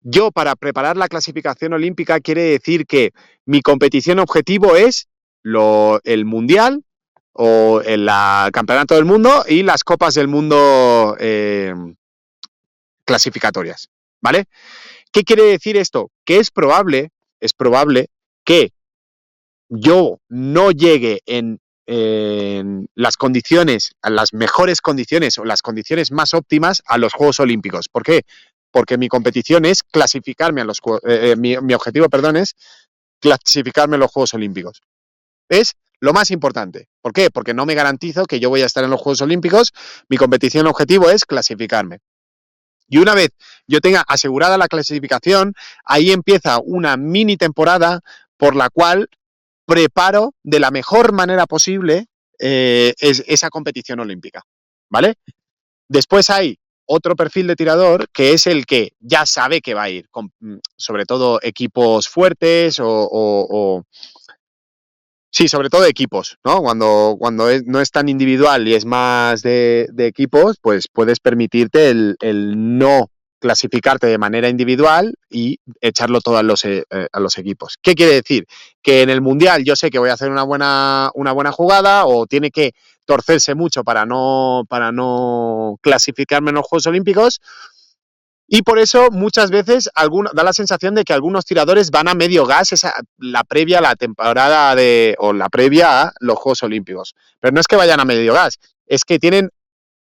[0.00, 3.10] yo para preparar la clasificación olímpica quiere decir que
[3.44, 5.08] mi competición objetivo es
[5.42, 6.84] lo, el mundial
[7.34, 8.06] o el
[8.54, 11.74] Campeonato del Mundo y las Copas del Mundo eh,
[13.04, 13.90] clasificatorias,
[14.22, 14.46] ¿vale?
[15.12, 16.10] ¿Qué quiere decir esto?
[16.24, 18.08] Que es probable, es probable
[18.44, 18.72] que
[19.68, 21.60] yo no llegue en,
[22.94, 27.88] las condiciones, a las mejores condiciones o las condiciones más óptimas a los Juegos Olímpicos.
[27.88, 28.22] ¿Por qué?
[28.70, 32.56] Porque mi competición es clasificarme a los eh, eh, mi, mi, objetivo, perdón, es
[33.20, 34.82] clasificarme a los Juegos Olímpicos.
[35.48, 36.88] Es lo más importante.
[37.00, 37.30] ¿Por qué?
[37.30, 39.72] Porque no me garantizo que yo voy a estar en los Juegos Olímpicos.
[40.10, 42.00] Mi competición objetivo es clasificarme.
[42.88, 43.30] Y una vez
[43.66, 48.00] yo tenga asegurada la clasificación, ahí empieza una mini temporada
[48.36, 49.08] por la cual
[49.66, 52.06] preparo de la mejor manera posible
[52.38, 54.42] eh, esa competición olímpica.
[54.88, 55.14] ¿Vale?
[55.88, 59.90] Después hay otro perfil de tirador que es el que ya sabe que va a
[59.90, 63.84] ir, con, mm, sobre todo equipos fuertes o,
[65.38, 66.60] Sí, sobre todo equipos, ¿no?
[66.62, 72.16] Cuando, cuando no es tan individual y es más de, equipos, pues puedes permitirte el,
[72.56, 77.76] no clasificarte de manera individual y echarlo todo a los, eh, a los equipos.
[77.80, 78.46] ¿Qué quiere decir?
[78.82, 82.06] Que en el Mundial yo sé que voy a hacer una buena, una buena jugada
[82.06, 82.72] o tiene que
[83.04, 87.40] torcerse mucho para no, para no clasificarme en los Juegos Olímpicos,
[88.50, 89.90] y por eso muchas veces
[90.32, 92.70] da la sensación de que algunos tiradores van a medio gas
[93.18, 97.14] la previa a la temporada de, o la previa a los Juegos Olímpicos.
[97.40, 99.50] Pero no es que vayan a medio gas, es que tienen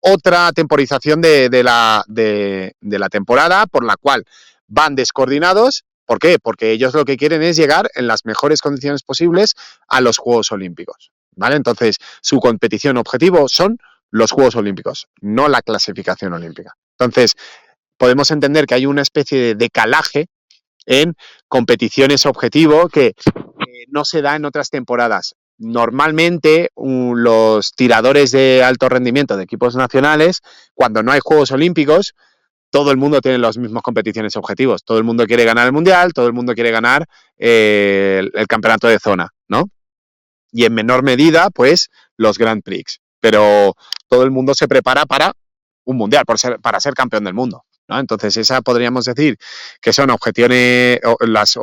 [0.00, 4.24] otra temporización de, la, de, la temporada por la cual
[4.66, 5.84] van descoordinados.
[6.04, 6.38] ¿Por qué?
[6.38, 9.54] Porque ellos lo que quieren es llegar en las mejores condiciones posibles
[9.88, 11.12] a los Juegos Olímpicos.
[11.36, 11.56] ¿Vale?
[11.56, 13.78] Entonces, su competición objetivo son
[14.10, 16.76] los Juegos Olímpicos, no la clasificación olímpica.
[16.98, 17.32] Entonces,
[17.96, 20.26] podemos entender que hay una especie de decalaje
[20.86, 21.14] en
[21.48, 23.14] competiciones objetivo que
[23.88, 25.34] no se da en otras temporadas.
[25.56, 30.40] Normalmente los tiradores de alto rendimiento de equipos nacionales,
[30.74, 32.14] cuando no hay Juegos Olímpicos,
[32.70, 34.82] todo el mundo tiene las mismas competiciones objetivos.
[34.84, 37.06] Todo el mundo quiere ganar el Mundial, todo el mundo quiere ganar
[37.38, 39.68] eh, el, el, campeonato de zona, ¿no?
[40.50, 43.00] Y en menor medida, pues, los Grand Prix.
[43.20, 43.74] Pero
[44.08, 45.32] todo el mundo se prepara para
[45.84, 47.64] un Mundial, ser, para ser campeón del mundo.
[47.88, 49.36] Entonces, esa podríamos decir
[49.80, 51.58] que son objeciones, las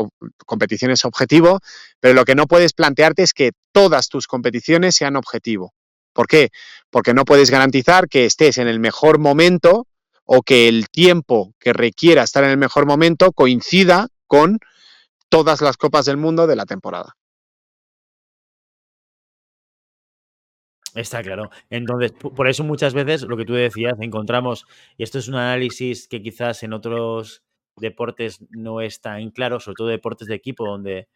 [0.45, 1.59] competiciones objetivo,
[1.99, 5.73] pero lo que no puedes plantearte es que todas tus competiciones sean objetivo.
[6.13, 6.49] ¿Por qué?
[6.89, 9.87] Porque no puedes garantizar que estés en el mejor momento
[10.25, 14.59] o que el tiempo que requiera estar en el mejor momento coincida con
[15.29, 17.15] todas las copas del mundo de la temporada.
[20.95, 21.49] Está claro.
[21.69, 24.65] Entonces, por eso muchas veces lo que tú decías, encontramos,
[24.97, 27.43] y esto es un análisis que quizás en otros
[27.77, 31.07] deportes no es tan claro, sobre todo deportes de equipo, donde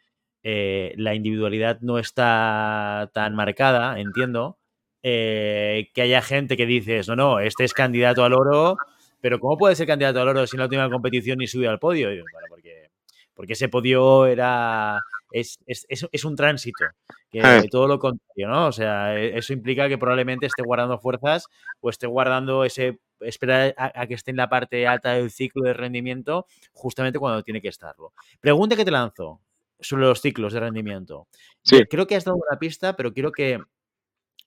[0.44, 4.58] eh, la individualidad no está tan marcada, entiendo,
[5.04, 8.78] eh, que haya gente que dices, no, no, este es candidato al oro,
[9.22, 11.80] pero ¿cómo puede ser candidato al oro si en la última competición ni subió al
[11.80, 12.08] podio?
[12.10, 12.90] bueno, porque,
[13.34, 15.00] porque ese podio era
[15.36, 16.86] es, es, es, un tránsito,
[17.30, 18.68] que todo lo contrario, ¿no?
[18.68, 21.48] O sea, e, eso implica que probablemente esté guardando fuerzas
[21.82, 25.74] o esté guardando ese, esperar a, que esté en la parte alta del ciclo de
[25.74, 28.14] rendimiento justamente cuando tiene que estarlo.
[28.40, 29.42] Pregunta que te lanzo
[29.78, 31.28] sobre los ciclos de rendimiento.
[31.64, 31.84] Sí.
[31.90, 33.62] Creo que has dado una pista, pero quiero que,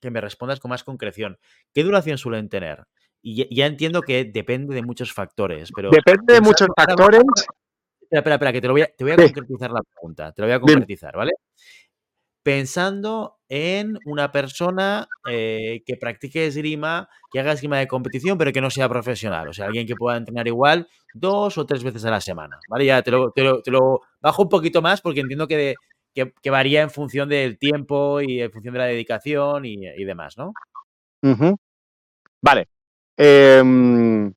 [0.01, 1.37] que me respondas con más concreción.
[1.71, 2.85] ¿Qué duración suelen tener?
[3.21, 5.91] Y ya, entiendo que depende de muchos factores, pero...
[5.91, 7.21] Depende de muchos factores.
[8.09, 10.31] Espera, espera, que te lo voy a, te voy a concretizar la pregunta.
[10.31, 11.33] Te lo voy a concretizar, ¿vale?
[12.41, 18.61] Pensando en una persona eh, que practique esgrima, que haga esgrima de competición, pero que
[18.61, 19.47] no sea profesional.
[19.49, 22.59] O sea, alguien que pueda entrenar igual dos o tres veces a la semana.
[22.67, 22.85] ¿Vale?
[22.85, 25.75] Ya te lo, te lo, bajo un poquito más porque entiendo que,
[26.13, 30.53] que, varía en función del tiempo y en función de la dedicación y, demás, ¿no?
[32.41, 32.67] Vale.
[33.17, 34.31] Eh,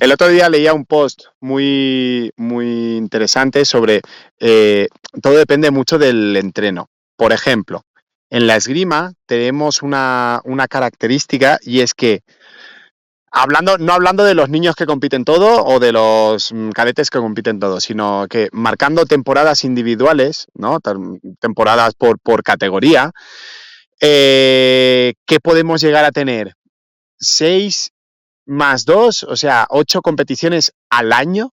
[0.00, 4.00] el otro día leía un post muy, muy interesante sobre
[4.38, 4.88] eh,
[5.22, 6.88] todo depende mucho del entreno.
[7.16, 7.82] Por ejemplo,
[8.30, 12.20] en la esgrima tenemos una, característica y es que
[13.30, 17.18] hablando, no hablando de los niños que compiten todo o de los mm, cadetes que
[17.18, 20.78] compiten todo, sino que marcando temporadas individuales, ¿no?
[21.40, 23.12] temporadas por, por categoría,
[24.00, 26.54] eh, ¿qué podemos llegar a tener?
[27.18, 27.92] Seis
[28.46, 31.52] más dos, o sea, ocho competiciones al año,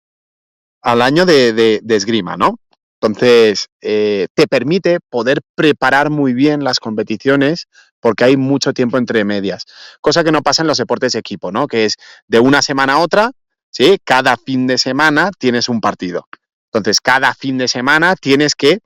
[0.83, 2.59] al año de, esgrima, ¿no?
[3.01, 7.68] Entonces, eh, te permite poder preparar muy bien las competiciones
[8.01, 9.66] porque hay mucho tiempo entre medias.
[10.01, 11.68] Cosa que no pasa en los deportes de equipo, ¿no?
[11.68, 11.96] Que es
[12.27, 13.31] de una semana a otra,
[13.70, 13.98] ¿sí?
[14.05, 16.27] Cada fin de semana tienes un partido.
[16.72, 18.81] Entonces, cada fin de semana tienes que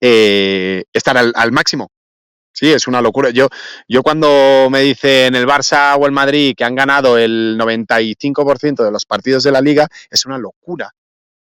[0.00, 1.88] eh, estar al, máximo.
[2.54, 3.30] Sí, es una locura.
[3.30, 3.48] Yo,
[3.88, 8.92] yo cuando me dicen el Barça o el Madrid que han ganado el 95% de
[8.92, 10.94] los partidos de la liga, es una locura.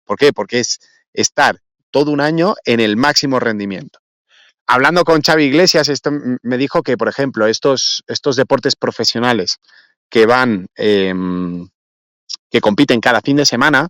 [0.05, 0.33] ¿Por qué?
[0.33, 0.79] Porque es
[1.13, 1.59] estar
[1.91, 3.99] todo un año en el máximo rendimiento.
[4.65, 9.59] Hablando con Xavi Iglesias, esto me dijo que, por ejemplo, estos, estos deportes profesionales
[10.09, 11.69] que van, em,
[12.49, 13.89] que compiten cada fin de semana,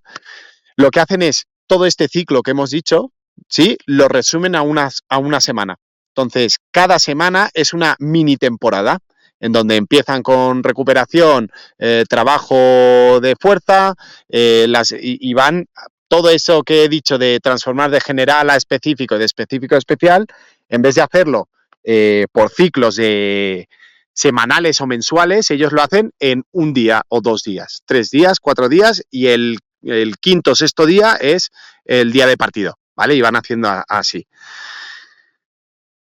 [0.75, 3.13] lo que hacen es todo este ciclo que hemos dicho,
[3.47, 3.77] ¿sí?
[3.86, 5.77] Lo resumen a una, a una semana.
[6.15, 8.99] Entonces, cada semana es una mini temporada
[9.39, 13.93] en donde empiezan con recuperación, eh, trabajo de fuerza,
[14.30, 15.65] eh, las, y, van
[16.08, 20.28] todo eso que he dicho de transformar de general a específico de específico a especial,
[20.69, 21.49] en vez de hacerlo
[21.84, 23.67] eh, por ciclos de
[24.13, 28.69] semanales o mensuales, ellos lo hacen en un día o dos días, tres días, cuatro
[28.69, 31.49] días y el, el quinto sexto día es
[31.84, 33.15] el día de partido, ¿vale?
[33.15, 34.26] Y van haciendo así.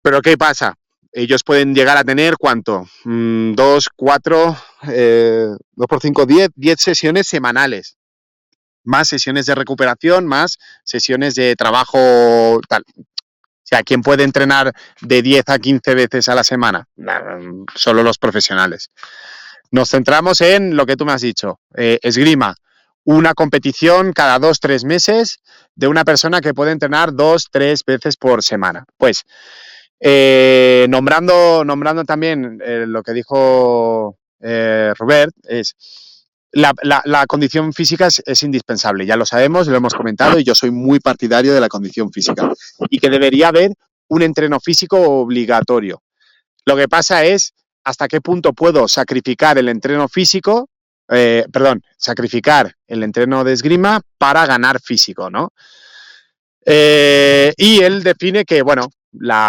[0.03, 0.75] Pero ¿qué pasa?
[1.13, 2.89] Ellos pueden llegar a tener cuánto?
[3.05, 4.57] Mm, dos, cuatro,
[4.89, 7.97] eh, dos por cinco, diez, diez sesiones semanales.
[8.85, 12.85] Más sesiones de recuperación, más sesiones de trabajo tal.
[12.99, 16.89] O sea, ¿quién puede entrenar de 10 a 15 veces a la semana?
[17.75, 18.91] Solo los profesionales.
[19.71, 22.55] Nos centramos en lo que tú me has dicho, eh, esgrima,
[23.05, 25.39] una competición cada dos, tres meses
[25.75, 28.85] de una persona que puede entrenar dos, tres veces por semana.
[28.99, 29.25] Pues
[30.05, 35.77] eh, nombrando, nombrando también eh, lo que dijo eh, Robert, es
[36.51, 40.99] la, condición física es, indispensable, ya lo sabemos, lo hemos comentado y yo soy muy
[40.99, 42.53] partidario de la condición física
[42.91, 43.71] y que debería haber
[44.09, 46.03] un entreno físico obligatorio.
[46.67, 50.69] Lo que pasa es hasta qué punto puedo sacrificar el entreno físico,
[51.07, 55.53] perdón, sacrificar el entreno de esgrima para ganar físico, ¿no?
[56.65, 58.89] y él define que, bueno,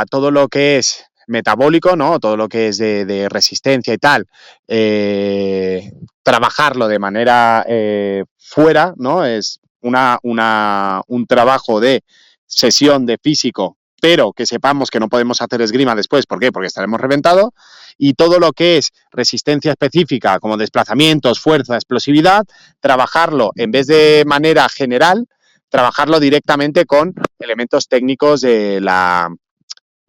[0.10, 2.20] todo lo que es metabólico, ¿no?
[2.20, 4.28] Todo lo que es de, resistencia y tal,
[4.68, 9.26] eh, trabajarlo de manera eh, fuera, ¿no?
[9.26, 12.04] Es una, un trabajo de
[12.46, 16.26] sesión de físico, pero que sepamos que no podemos hacer esgrima después.
[16.26, 16.52] ¿Por qué?
[16.52, 17.50] Porque estaremos reventados.
[17.98, 22.44] Y todo lo que es resistencia específica, como desplazamientos, fuerza, explosividad,
[22.80, 25.28] trabajarlo en vez de manera general,
[25.70, 29.30] trabajarlo directamente con elementos técnicos de la,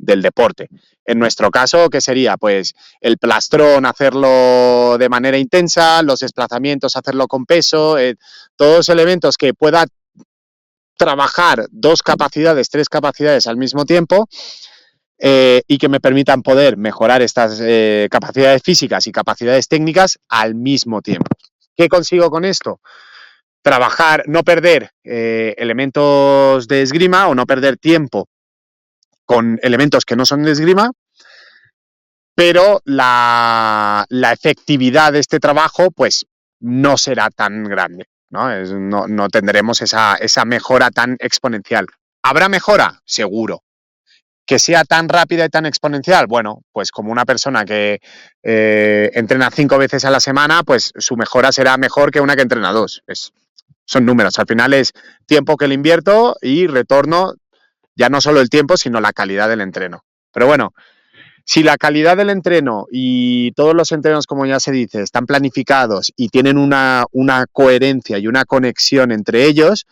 [0.05, 0.69] del deporte.
[1.05, 2.37] En nuestro caso, ¿qué sería?
[2.37, 8.17] Pues el plastrón hacerlo de manera intensa, los desplazamientos hacerlo con peso, eh,
[8.57, 9.85] todos elementos que pueda
[10.97, 14.29] trabajar dos capacidades, tres capacidades al mismo tiempo
[15.19, 20.55] eh, y que me permitan poder mejorar estas eh, capacidades físicas y capacidades técnicas al
[20.55, 21.27] mismo tiempo.
[21.77, 22.81] ¿Qué consigo con esto?
[23.61, 28.29] Trabajar, no perder elementos de esgrima o no perder tiempo
[29.25, 30.91] con elementos que no son de esgrima,
[32.35, 36.27] pero la, efectividad de este trabajo pues
[36.61, 38.49] no será tan grande, ¿no?
[39.09, 41.87] no, tendremos esa, mejora tan exponencial.
[42.23, 43.01] ¿Habrá mejora?
[43.05, 43.63] Seguro.
[44.47, 46.27] ¿Que sea tan rápida y tan exponencial?
[46.27, 48.01] Bueno, pues como una persona que
[48.43, 52.43] eh, entrena cinco veces a la semana, pues su mejora será mejor que una que
[52.43, 53.03] entrena dos.
[53.87, 54.39] son números.
[54.39, 54.93] Al final es
[55.27, 57.35] tiempo que le invierto y retorno
[57.97, 60.05] ya no solo el tiempo, sino la calidad del entreno.
[60.33, 60.75] Pero bueno,
[61.45, 66.13] si la calidad del entreno y todos los entrenos, como ya se dice, están planificados
[66.17, 67.05] y tienen una,
[67.53, 69.87] coherencia y una conexión entre ellos,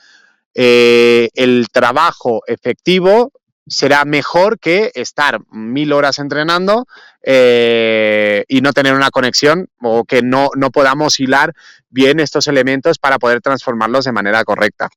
[0.55, 3.33] eh, el trabajo efectivo
[3.67, 6.87] será mejor que estar mil horas entrenando
[7.23, 11.53] eh, y no tener una conexión o que no, no podamos hilar
[11.91, 14.89] bien estos elementos para poder transformarlos de manera correcta.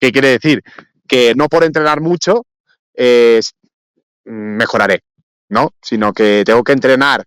[0.00, 0.62] ¿Qué quiere decir?
[1.10, 2.44] Que no por entrenar mucho
[4.24, 5.02] mejoraré,
[5.48, 5.70] ¿no?
[5.82, 7.24] Sino que tengo que entrenar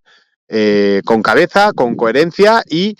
[0.47, 2.95] eh, con cabeza, con coherencia y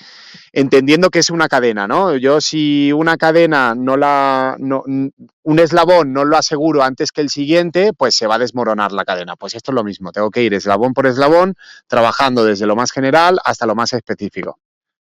[0.52, 2.16] entendiendo que es una cadena, ¿no?
[2.16, 7.92] Yo si una cadena no la, un eslabón no lo aseguro antes que el siguiente,
[7.94, 9.36] pues se va a desmoronar la cadena.
[9.36, 11.56] Pues esto es lo mismo, tengo que ir eslabón por eslabón,
[11.88, 14.60] trabajando desde lo más general hasta lo más específico,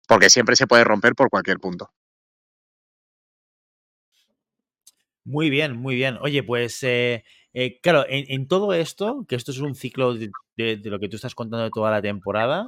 [0.06, 1.90] porque siempre se puede romper por cualquier punto.
[5.28, 6.16] Muy bien, muy bien.
[6.22, 7.22] Oye, pues eh,
[7.52, 10.30] eh, claro, en, todo esto, que esto es un ciclo de,
[10.84, 12.66] lo que tú estás contando de toda la temporada,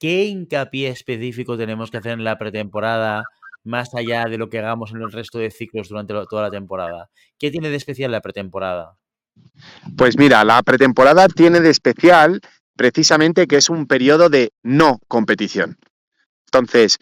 [0.00, 3.22] ¿qué hincapié específico tenemos que hacer en la pretemporada
[3.62, 7.08] más allá de lo que hagamos en el resto de ciclos durante toda la temporada?
[7.38, 8.98] ¿Qué tiene de especial la pretemporada?
[9.96, 12.40] Pues mira, la pretemporada tiene de especial
[12.76, 15.78] precisamente que es un periodo de no competición.
[16.46, 16.98] Entonces,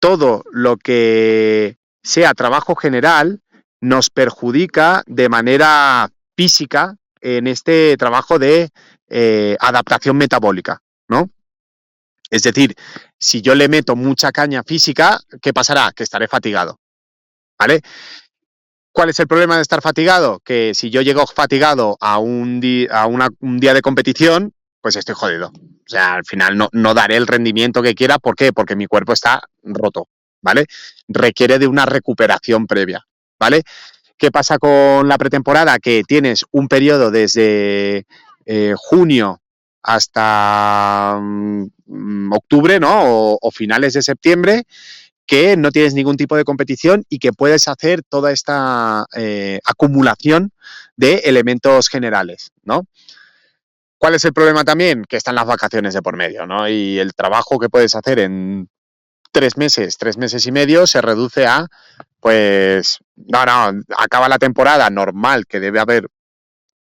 [0.00, 3.42] todo lo que sea trabajo general
[3.82, 8.70] nos perjudica de manera física en este trabajo de
[9.08, 11.28] eh, adaptación metabólica, ¿no?
[12.30, 12.74] Es decir,
[13.18, 15.92] si yo le meto mucha caña física, ¿qué pasará?
[15.94, 16.78] Que estaré fatigado,
[17.58, 17.82] ¿vale?
[18.92, 20.40] ¿Cuál es el problema de estar fatigado?
[20.44, 25.48] Que si yo llego fatigado a un, a un día de competición, pues estoy jodido.
[25.48, 28.18] O sea, al final no, no daré el rendimiento que quiera.
[28.18, 28.52] ¿Por qué?
[28.52, 30.08] Porque mi cuerpo está roto,
[30.40, 30.66] ¿vale?
[31.08, 33.04] Requiere de una recuperación previa,
[33.42, 33.64] ¿vale?
[34.16, 35.80] ¿Qué pasa con la pretemporada?
[35.80, 38.06] Que tienes un periodo desde
[38.46, 39.40] eh, junio
[39.82, 43.38] hasta mm, octubre, ¿no?
[43.42, 44.62] O, finales de septiembre,
[45.26, 50.52] que no tienes ningún tipo de competición y que puedes hacer toda esta eh, acumulación
[50.96, 52.84] de elementos generales, ¿no?
[53.98, 55.04] ¿Cuál es el problema también?
[55.08, 56.68] Que están las vacaciones de por medio, ¿no?
[56.68, 58.68] Y el trabajo que puedes hacer en
[59.32, 61.66] tres meses, tres meses y medio, se reduce a,
[62.20, 66.08] pues, no, no, acaba la temporada normal, que debe haber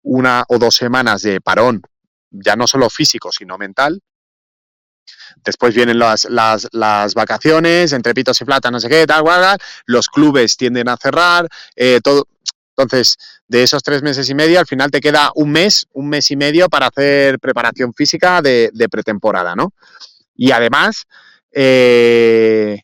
[0.03, 1.81] una o dos semanas de parón,
[2.29, 4.01] ya no solo físico, sino mental.
[5.43, 10.07] Después vienen las, las, vacaciones, entre pitos y plata, no sé qué, tal, tal, los
[10.09, 12.27] clubes tienden a cerrar, eh, todo.
[12.75, 16.31] Entonces, de esos tres meses y medio, al final te queda un mes, un mes
[16.31, 19.73] y medio para hacer preparación física de, de pretemporada, ¿no?
[20.35, 21.05] Y además,
[21.51, 22.81] eh,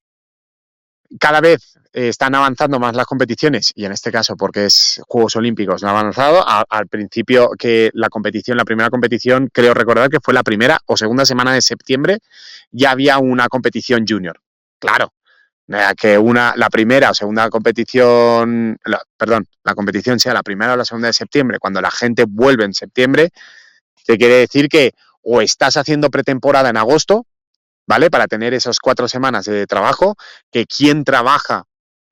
[1.19, 5.35] cada vez eh, están avanzando más las competiciones, y en este caso porque es Juegos
[5.35, 6.45] Olímpicos, no ha avanzado.
[6.47, 10.97] al principio que la competición, la primera competición, creo recordar que fue la primera o
[10.97, 12.19] segunda semana de septiembre,
[12.71, 14.39] ya había una competición junior.
[14.79, 15.13] Claro,
[15.97, 18.77] que una, la primera o segunda competición,
[19.17, 22.63] perdón, la competición sea la primera o la segunda de septiembre, cuando la gente vuelve
[22.63, 23.29] en septiembre,
[24.05, 24.91] te quiere decir que
[25.21, 27.25] o estás haciendo pretemporada en agosto,
[27.87, 28.11] ¿vale?
[28.11, 30.15] Para tener esas cuatro semanas de trabajo,
[30.51, 31.63] que quien trabaja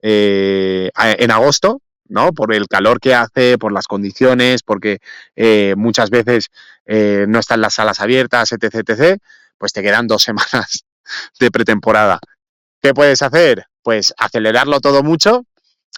[0.02, 2.32] eh, en agosto, ¿no?
[2.32, 4.98] Por el calor que hace, por las condiciones, porque
[5.36, 6.48] eh, muchas veces
[6.86, 9.18] eh, no están las salas abiertas, etc, etc,
[9.58, 10.84] pues te quedan dos semanas
[11.38, 12.18] de pretemporada.
[12.80, 13.66] ¿Qué puedes hacer?
[13.82, 15.44] Pues acelerarlo todo mucho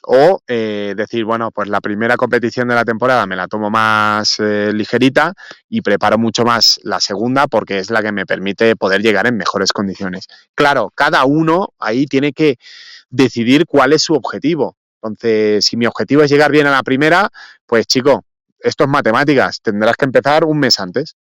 [0.03, 5.35] o decir, bueno, pues la primera competición de la temporada me la tomo más ligerita
[5.69, 9.37] y preparo mucho más la segunda porque es la que me permite poder llegar en
[9.37, 10.27] mejores condiciones.
[10.55, 12.57] Claro, cada uno ahí tiene que
[13.11, 14.77] decidir cuál es su objetivo.
[15.03, 17.31] Entonces, si mi objetivo es llegar bien a la primera,
[17.67, 18.25] pues chico,
[18.59, 21.15] esto es matemáticas, tendrás que empezar un mes antes.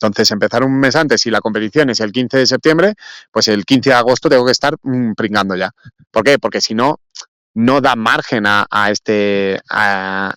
[0.00, 2.94] Entonces, empezar un mes antes, si la competición es el 15 de septiembre,
[3.32, 5.72] pues el 15 de agosto tengo que estar mm, pringando ya.
[6.12, 6.38] ¿Por qué?
[6.38, 7.00] Porque si no,
[7.58, 10.32] no da margen a, este, a,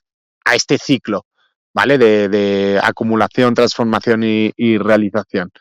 [0.55, 1.27] este ciclo,
[1.71, 1.99] ¿vale?
[1.99, 5.51] De, acumulación, transformación y realización.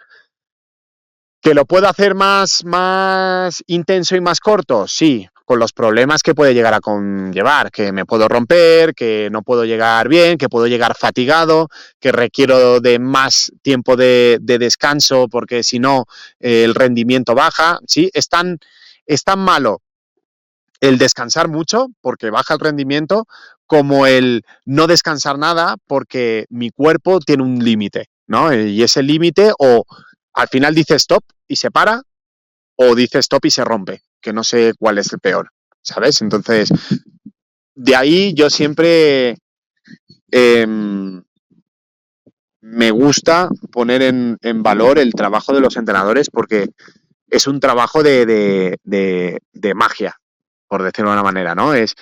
[1.43, 4.89] ¿Que lo puedo hacer más, más intenso y más corto?
[4.89, 9.43] Sí, con los problemas que puede llegar a conllevar, que me puedo romper, que no
[9.43, 15.63] puedo llegar bien, que puedo llegar fatigado, que requiero de más tiempo de, descanso porque
[15.63, 16.07] si no
[16.39, 17.81] el rendimiento baja.
[17.87, 18.59] Sí, es tan,
[19.05, 19.83] es tan malo
[20.81, 23.27] el descansar mucho porque baja el rendimiento
[23.67, 28.53] como el no descansar nada porque mi cuerpo tiene un límite, ¿no?
[28.53, 29.85] Y ese límite o
[30.33, 32.03] al final dice stop y se para
[32.77, 35.51] o dice stop y se rompe, que no sé cuál es el peor,
[35.83, 36.23] ¿sabes?
[36.23, 36.71] Entonces,
[37.75, 39.37] de ahí yo siempre
[40.31, 41.23] em,
[42.61, 46.71] me gusta poner en, valor el trabajo de los entrenadores porque
[47.29, 50.17] es un trabajo de, de, magia,
[50.71, 51.75] por decirlo de una manera, ¿no?
[51.75, 51.97] Es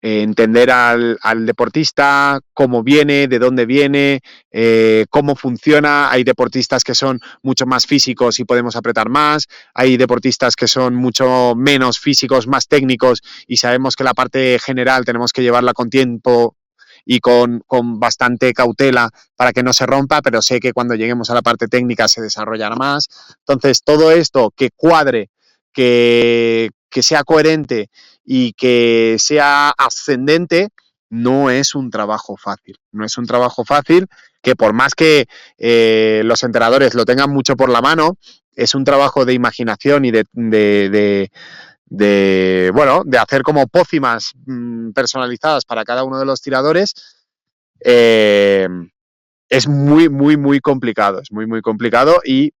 [0.00, 6.10] eh, entender al, deportista, cómo viene, de dónde viene, eh, cómo funciona.
[6.10, 9.46] Hay deportistas que son mucho más físicos y podemos apretar más.
[9.74, 15.04] Hay deportistas que son mucho menos físicos, más técnicos y sabemos que la parte general
[15.04, 16.56] tenemos que llevarla con tiempo
[17.04, 21.28] y con, con, bastante cautela para que no se rompa, pero sé que cuando lleguemos
[21.28, 23.08] a la parte técnica se desarrollará más.
[23.40, 25.28] Entonces, todo esto que cuadre,
[25.74, 27.90] que, que sea coherente
[28.24, 30.70] y que sea ascendente,
[31.10, 32.78] no es un trabajo fácil.
[32.92, 34.06] No es un trabajo fácil
[34.42, 35.26] que por más que
[35.58, 38.18] eh, los entrenadores lo tengan mucho por la mano,
[38.54, 40.26] es un trabajo de imaginación y de,
[41.86, 46.94] de, bueno, de hacer como pócimas mm, personalizadas para cada uno de los tiradores.
[47.80, 48.68] Eh,
[49.48, 51.20] es muy, muy, muy complicado.
[51.20, 52.52] Es muy, muy complicado y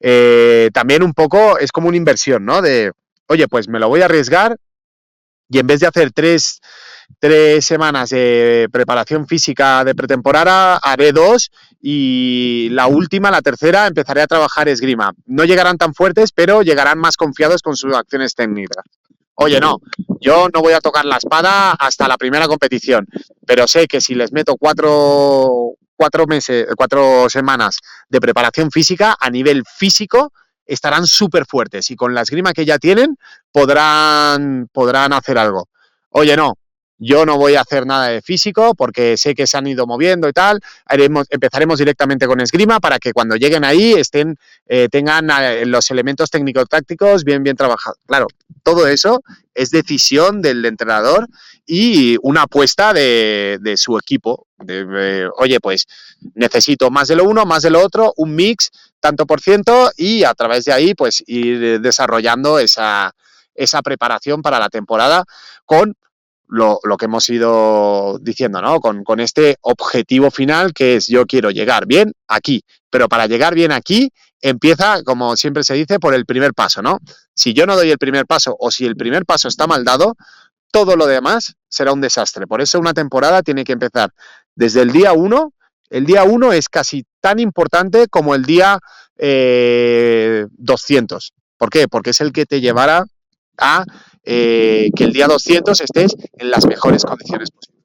[0.00, 2.62] eh, también un poco es como una inversión, ¿no?
[2.62, 2.92] De,
[3.26, 4.56] oye, pues me lo voy a arriesgar
[5.48, 6.60] y en vez de hacer tres,
[7.60, 14.26] semanas de preparación física de pretemporada, haré dos y la última, la tercera, empezaré a
[14.26, 15.12] trabajar esgrima.
[15.26, 18.84] No llegarán tan fuertes, pero llegarán más confiados con sus acciones técnicas.
[19.34, 19.78] Oye, no,
[20.20, 23.06] yo no voy a tocar la espada hasta la primera competición,
[23.46, 27.78] pero sé que si les meto cuatro, cuatro meses, cuatro semanas
[28.08, 30.32] de preparación física a nivel físico
[30.68, 33.16] estarán súper fuertes y con la esgrima que ya tienen
[33.50, 35.68] podrán, podrán hacer algo.
[36.10, 36.54] Oye, no,
[36.98, 40.28] yo no voy a hacer nada de físico porque sé que se han ido moviendo
[40.28, 40.60] y tal.
[41.30, 46.30] empezaremos directamente con esgrima para que cuando lleguen ahí estén, eh, tengan eh, los elementos
[46.30, 47.98] técnico-tácticos bien, bien trabajados.
[48.06, 48.26] Claro,
[48.64, 49.22] todo eso
[49.54, 51.28] es decisión del entrenador
[51.66, 54.46] y una apuesta de, su equipo.
[55.36, 55.86] oye, pues
[56.34, 58.70] necesito más de lo uno, más de lo otro, un mix,
[59.00, 63.12] tanto por ciento, y a través de ahí, pues ir desarrollando esa,
[63.54, 65.24] esa preparación para la temporada
[65.64, 65.94] con
[66.48, 68.80] lo, que hemos ido diciendo, ¿no?
[68.80, 72.62] Con, con, este objetivo final que es yo quiero llegar bien aquí.
[72.90, 76.98] Pero para llegar bien aquí empieza, como siempre se dice, por el primer paso, ¿no?
[77.34, 80.16] Si yo no doy el primer paso o si el primer paso está mal dado,
[80.70, 82.46] todo lo demás será un desastre.
[82.46, 84.10] Por eso una temporada tiene que empezar
[84.54, 85.52] desde el día uno.
[85.90, 88.78] El día uno es casi tan importante como el día
[89.16, 89.20] 200.
[89.20, 90.46] Eh,
[91.56, 91.88] ¿Por qué?
[91.88, 93.04] Porque es el que te llevará
[93.58, 93.84] a
[94.24, 97.78] eh, que el día 200 estés en las mejores condiciones posibles.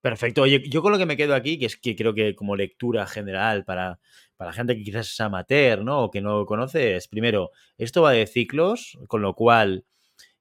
[0.00, 0.42] Perfecto.
[0.42, 3.06] Oye, yo con lo que me quedo aquí, que es que creo que como lectura
[3.06, 3.98] general para,
[4.36, 6.04] para gente que quizás es amateur, ¿no?
[6.04, 9.86] O que no conoce, es primero, esto va de ciclos, con lo cual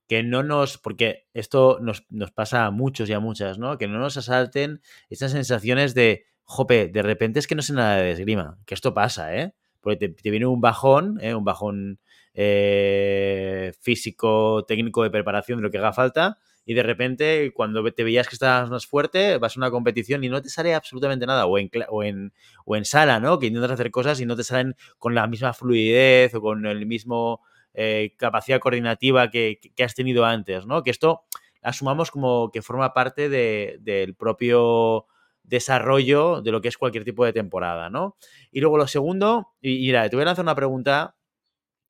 [0.07, 3.77] que no nos, porque esto nos, nos, pasa a muchos y a muchas, ¿no?
[3.77, 7.97] Que no nos asalten estas sensaciones de, jope, de repente es que no sé nada
[7.97, 9.53] de esgrima, que esto pasa, ¿eh?
[9.81, 11.35] Porque te, viene un bajón, ¿eh?
[11.35, 11.99] un bajón
[12.33, 16.37] eh, físico, técnico de preparación de lo que haga falta.
[16.65, 20.29] Y de repente, cuando te veías que estabas más fuerte, vas a una competición y
[20.29, 21.45] no te sale absolutamente nada.
[21.47, 22.31] O en, o en,
[22.65, 23.39] o en sala, ¿no?
[23.39, 26.85] Que intentas hacer cosas y no te salen con la misma fluidez o con el
[26.85, 27.41] mismo
[27.73, 30.83] eh, capacidad coordinativa que, has tenido antes, ¿no?
[30.83, 31.23] Que esto
[31.61, 35.07] asumamos como que forma parte del propio
[35.43, 38.17] desarrollo de lo que es cualquier tipo de temporada, ¿no?
[38.51, 41.15] Y luego lo segundo, y, mira, te voy a lanzar una pregunta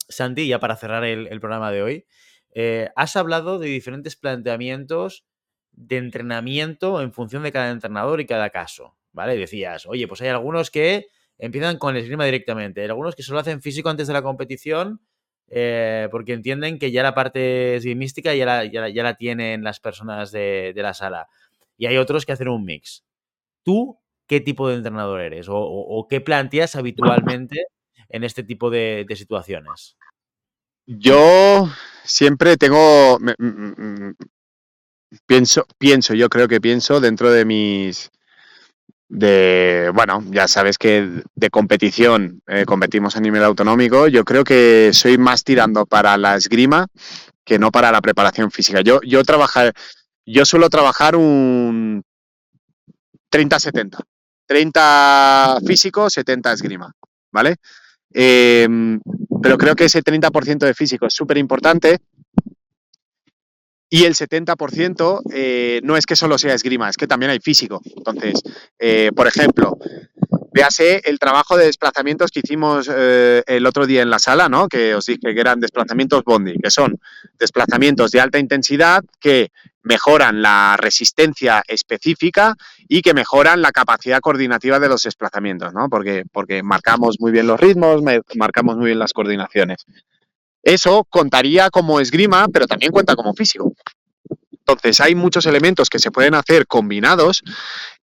[0.09, 2.05] Santi, ya para cerrar el, programa de hoy,
[2.53, 5.25] eh, has hablado de diferentes planteamientos
[5.71, 9.35] de entrenamiento en función de cada entrenador y cada caso, ¿vale?
[9.37, 11.07] Decías, oye, pues hay algunos que
[11.37, 15.01] empiezan con el esgrima directamente, hay algunos que solo hacen físico antes de la competición
[15.49, 20.31] eh, porque entienden que ya la parte esgrimística ya la, ya, la tienen las personas
[20.31, 21.27] de, la sala.
[21.77, 23.03] Y hay otros que hacen un mix.
[23.63, 25.47] ¿Tú qué tipo de entrenador eres?
[25.49, 27.67] o qué planteas habitualmente
[28.13, 29.97] en este tipo de, situaciones?
[30.85, 31.69] Yo
[32.03, 33.17] siempre tengo,
[35.25, 38.11] pienso, pienso, yo creo que pienso dentro de mis,
[39.15, 44.89] de, bueno, ya sabes que de competición eh, competimos a nivel autonómico, yo creo que
[44.91, 46.87] soy más tirando para la esgrima
[47.45, 48.81] que no para la preparación física.
[48.81, 49.71] Yo, yo trabajar,
[50.25, 52.03] yo suelo trabajar un
[53.31, 53.99] 30-70.
[54.47, 56.91] 30 físico, 70 esgrima,
[57.31, 57.57] ¿vale?
[58.11, 58.99] Em,
[59.43, 61.99] pero creo que ese 30% de físico es súper importante.
[63.93, 67.79] Y el 70% eh, no es que solo sea esgrima, es que también hay físico.
[67.95, 68.41] Entonces,
[68.79, 69.77] eh, por ejemplo,
[70.51, 74.67] véase el trabajo de desplazamientos que hicimos eh, el otro día en la sala, ¿no?
[74.67, 76.99] que os dije que eran desplazamientos Bondi, que son
[77.37, 79.51] desplazamientos de alta intensidad que
[79.83, 82.55] mejoran la resistencia específica
[82.87, 85.87] y que mejoran la capacidad coordinativa de los desplazamientos, ¿no?
[85.87, 88.01] Porque, porque marcamos muy bien los ritmos,
[88.33, 89.85] marcamos muy bien las coordinaciones.
[90.63, 93.73] Eso contaría como esgrima, pero también cuenta como físico.
[94.51, 97.43] Entonces, hay muchos elementos que se pueden hacer combinados,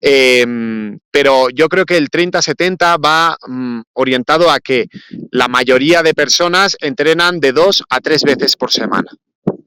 [0.02, 4.90] em, pero yo creo que el 30-70 va mm, orientado a que
[5.32, 9.10] la mayoría de personas entrenan de dos a tres veces por semana.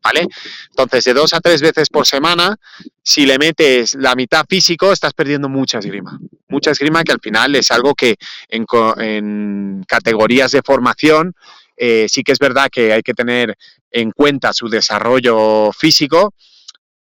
[0.03, 0.26] ¿vale?
[0.70, 2.57] Entonces, de dos a tres veces por semana,
[3.03, 6.18] si le metes la mitad físico, estás perdiendo mucha esgrima.
[6.49, 8.16] Mucha esgrima que al final es algo que
[8.49, 11.34] en, categorías de formación
[11.77, 13.57] eh, sí que es verdad que hay que tener
[13.91, 16.35] en cuenta su desarrollo físico,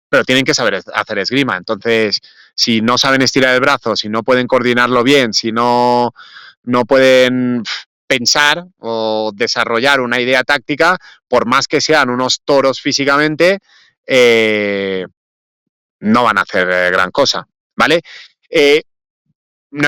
[0.08, 1.56] pero tienen que saber hacer esgrima.
[1.56, 2.20] Entonces,
[2.54, 6.12] si no saben estirar el brazo, si no pueden coordinarlo bien, si no,
[6.64, 7.62] no pueden
[8.06, 10.96] pensar o desarrollar una idea táctica,
[11.28, 13.58] por más que sean unos toros físicamente,
[14.06, 15.06] eh,
[16.00, 17.46] no van a hacer eh, gran cosa,
[17.76, 18.00] ¿vale?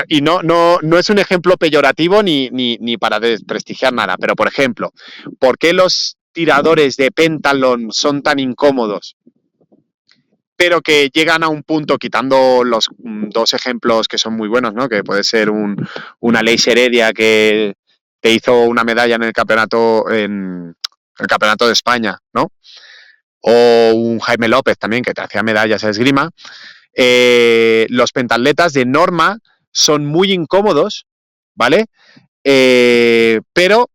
[0.07, 4.35] Y no, no, no es un ejemplo peyorativo ni, ni, ni, para desprestigiar nada, pero
[4.35, 4.93] por ejemplo,
[5.39, 9.15] ¿por qué los tiradores de pentalón son tan incómodos?
[10.57, 14.75] pero que llegan a un punto, quitando los mm, dos ejemplos que son muy buenos,
[14.75, 14.87] ¿no?
[14.87, 15.75] que puede ser un,
[16.19, 17.73] una ley Heredia que
[18.21, 20.75] que hizo una medalla en el campeonato, en
[21.17, 22.51] el campeonato de España, ¿no?
[23.41, 26.29] O un Jaime López también, que te hacía medallas a esgrima.
[26.93, 29.39] eh, los pentatletas de norma
[29.71, 31.05] son muy incómodos,
[31.55, 31.85] ¿vale?
[32.43, 33.89] Eh, pero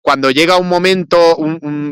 [0.00, 1.18] cuando llega un momento,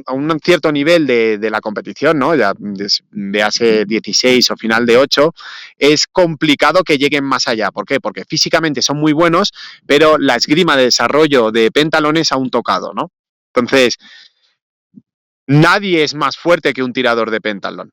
[0.06, 2.34] a un cierto nivel de, la competición, ¿no?
[2.34, 5.34] Ya de, hace 16 o final de 8,
[5.76, 7.70] es complicado que lleguen más allá.
[7.70, 8.00] ¿Por qué?
[8.00, 9.52] Porque físicamente son muy buenos,
[9.86, 13.10] pero la esgrima de desarrollo de pentalones un tocado, ¿no?
[13.54, 13.96] Entonces,
[15.46, 17.92] nadie es más fuerte que un tirador de pentalón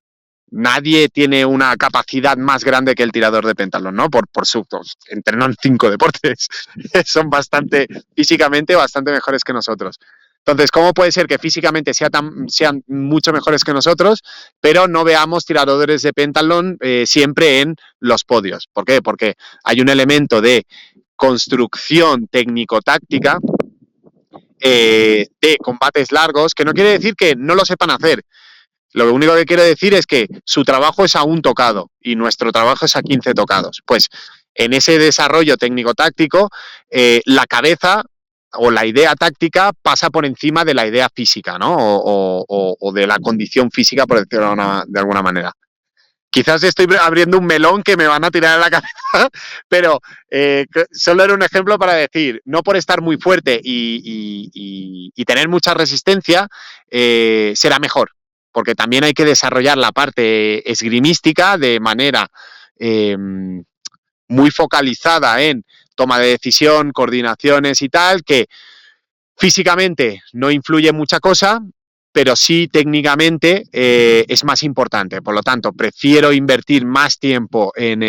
[0.54, 4.10] nadie tiene una capacidad más grande que el tirador de pentalón, ¿no?
[4.10, 4.66] Por, por su,
[5.08, 6.48] entrenan cinco deportes,
[7.06, 10.00] son bastante, físicamente bastante mejores que nosotros.
[10.46, 14.22] Entonces, ¿cómo puede ser que físicamente sean mucho mejores que nosotros,
[14.60, 18.68] pero no veamos tiradores de pentalón eh, siempre en los podios?
[18.72, 19.02] ¿Por qué?
[19.02, 20.66] Porque hay un elemento de
[21.16, 23.40] construcción técnico-táctica
[24.60, 28.24] eh, de combates largos, que no quiere decir que no lo sepan hacer,
[28.94, 32.52] lo único que quiero decir es que su trabajo es a un tocado y nuestro
[32.52, 33.82] trabajo es a 15 tocados.
[33.86, 34.10] Pues
[34.56, 36.50] en ese desarrollo técnico-táctico,
[36.90, 38.04] eh, la cabeza
[38.54, 41.76] o la idea táctica pasa por encima de la idea física, ¿no?
[41.76, 44.56] O, de la condición física, por decirlo
[44.88, 45.52] de, alguna manera.
[46.30, 49.30] Quizás estoy abriendo un melón que me van a tirar a la cabeza,
[49.68, 55.48] pero eh, solo era un ejemplo para decir, no por estar muy fuerte y, tener
[55.48, 56.48] mucha resistencia,
[56.92, 58.12] eh, será mejor
[58.54, 62.30] porque también hay que desarrollar la parte esgrimística de manera
[62.78, 63.64] em,
[64.30, 68.48] muy focalizada en toma de decisión, coordinaciones y tal, que
[69.36, 71.62] físicamente no influye mucha cosa,
[72.12, 75.22] pero sí técnicamente eh, es más importante.
[75.22, 78.04] Por lo tanto, prefiero invertir más tiempo en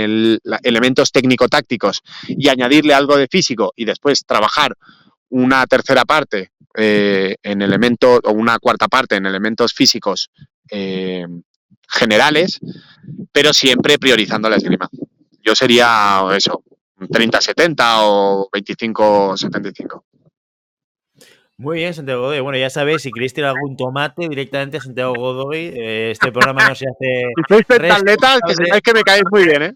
[0.62, 4.76] elementos técnico-tácticos y añadirle algo de físico y después trabajar
[5.30, 10.30] una tercera parte eh, en elementos, o una cuarta parte en elementos físicos
[10.70, 11.26] eh,
[11.88, 12.60] generales,
[13.32, 14.88] pero siempre priorizando la esgrima.
[15.42, 16.62] Yo sería eso,
[16.98, 20.02] 30-70 o 25-75.
[21.56, 22.40] Muy bien, Santiago Godoy.
[22.40, 26.68] Bueno, ya sabéis, si queréis tirar algún tomate directamente a Santiago Godoy, eh, este programa
[26.68, 27.22] no se hace.
[27.36, 29.74] Si sois que sepáis que me caéis muy bien, ¿eh?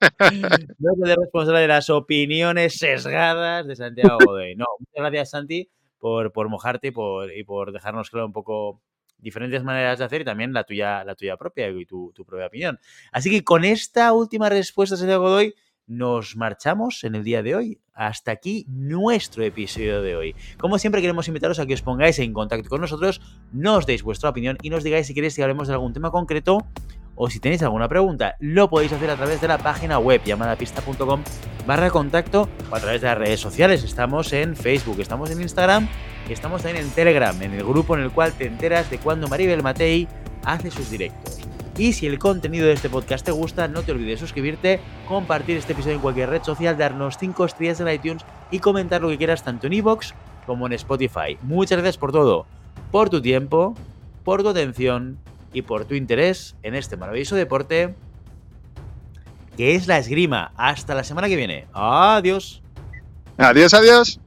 [0.78, 4.54] No soy responsable de las opiniones sesgadas de Santiago Godoy.
[4.54, 5.68] No, muchas gracias, Santi,
[5.98, 8.80] por, por mojarte y por, y por dejarnos claro un poco
[9.18, 12.46] diferentes maneras de hacer y también la tuya, la tuya propia y tu, tu propia
[12.46, 12.78] opinión.
[13.12, 15.54] Así que con esta última respuesta, Santiago Godoy,
[15.86, 17.80] nos marchamos en el día de hoy.
[17.94, 20.34] Hasta aquí nuestro episodio de hoy.
[20.58, 23.20] Como siempre queremos invitaros a que os pongáis en contacto con nosotros,
[23.52, 26.66] nos deis vuestra opinión y nos digáis si queréis que hablemos de algún tema concreto
[27.16, 31.22] o si tenéis alguna pregunta, lo podéis hacer a través de la página web llamadapista.com
[31.66, 33.82] barra contacto o a través de las redes sociales.
[33.82, 35.88] Estamos en Facebook, estamos en Instagram
[36.28, 39.28] y estamos también en Telegram, en el grupo en el cual te enteras de cuando
[39.28, 40.06] Maribel Matei
[40.44, 41.40] hace sus directos.
[41.78, 45.72] Y si el contenido de este podcast te gusta, no te olvides suscribirte, compartir este
[45.72, 49.42] episodio en cualquier red social, darnos 5 estrellas en iTunes y comentar lo que quieras
[49.42, 50.12] tanto en iVoox
[50.46, 51.36] como en Spotify.
[51.42, 52.46] Muchas gracias por todo,
[52.90, 53.74] por tu tiempo,
[54.24, 55.18] por tu atención
[55.52, 57.94] y por tu interés en este maravilloso deporte
[59.56, 60.52] que es la esgrima.
[60.56, 61.66] Hasta la semana que viene.
[61.72, 62.62] Adiós.
[63.38, 64.20] Adiós, adiós.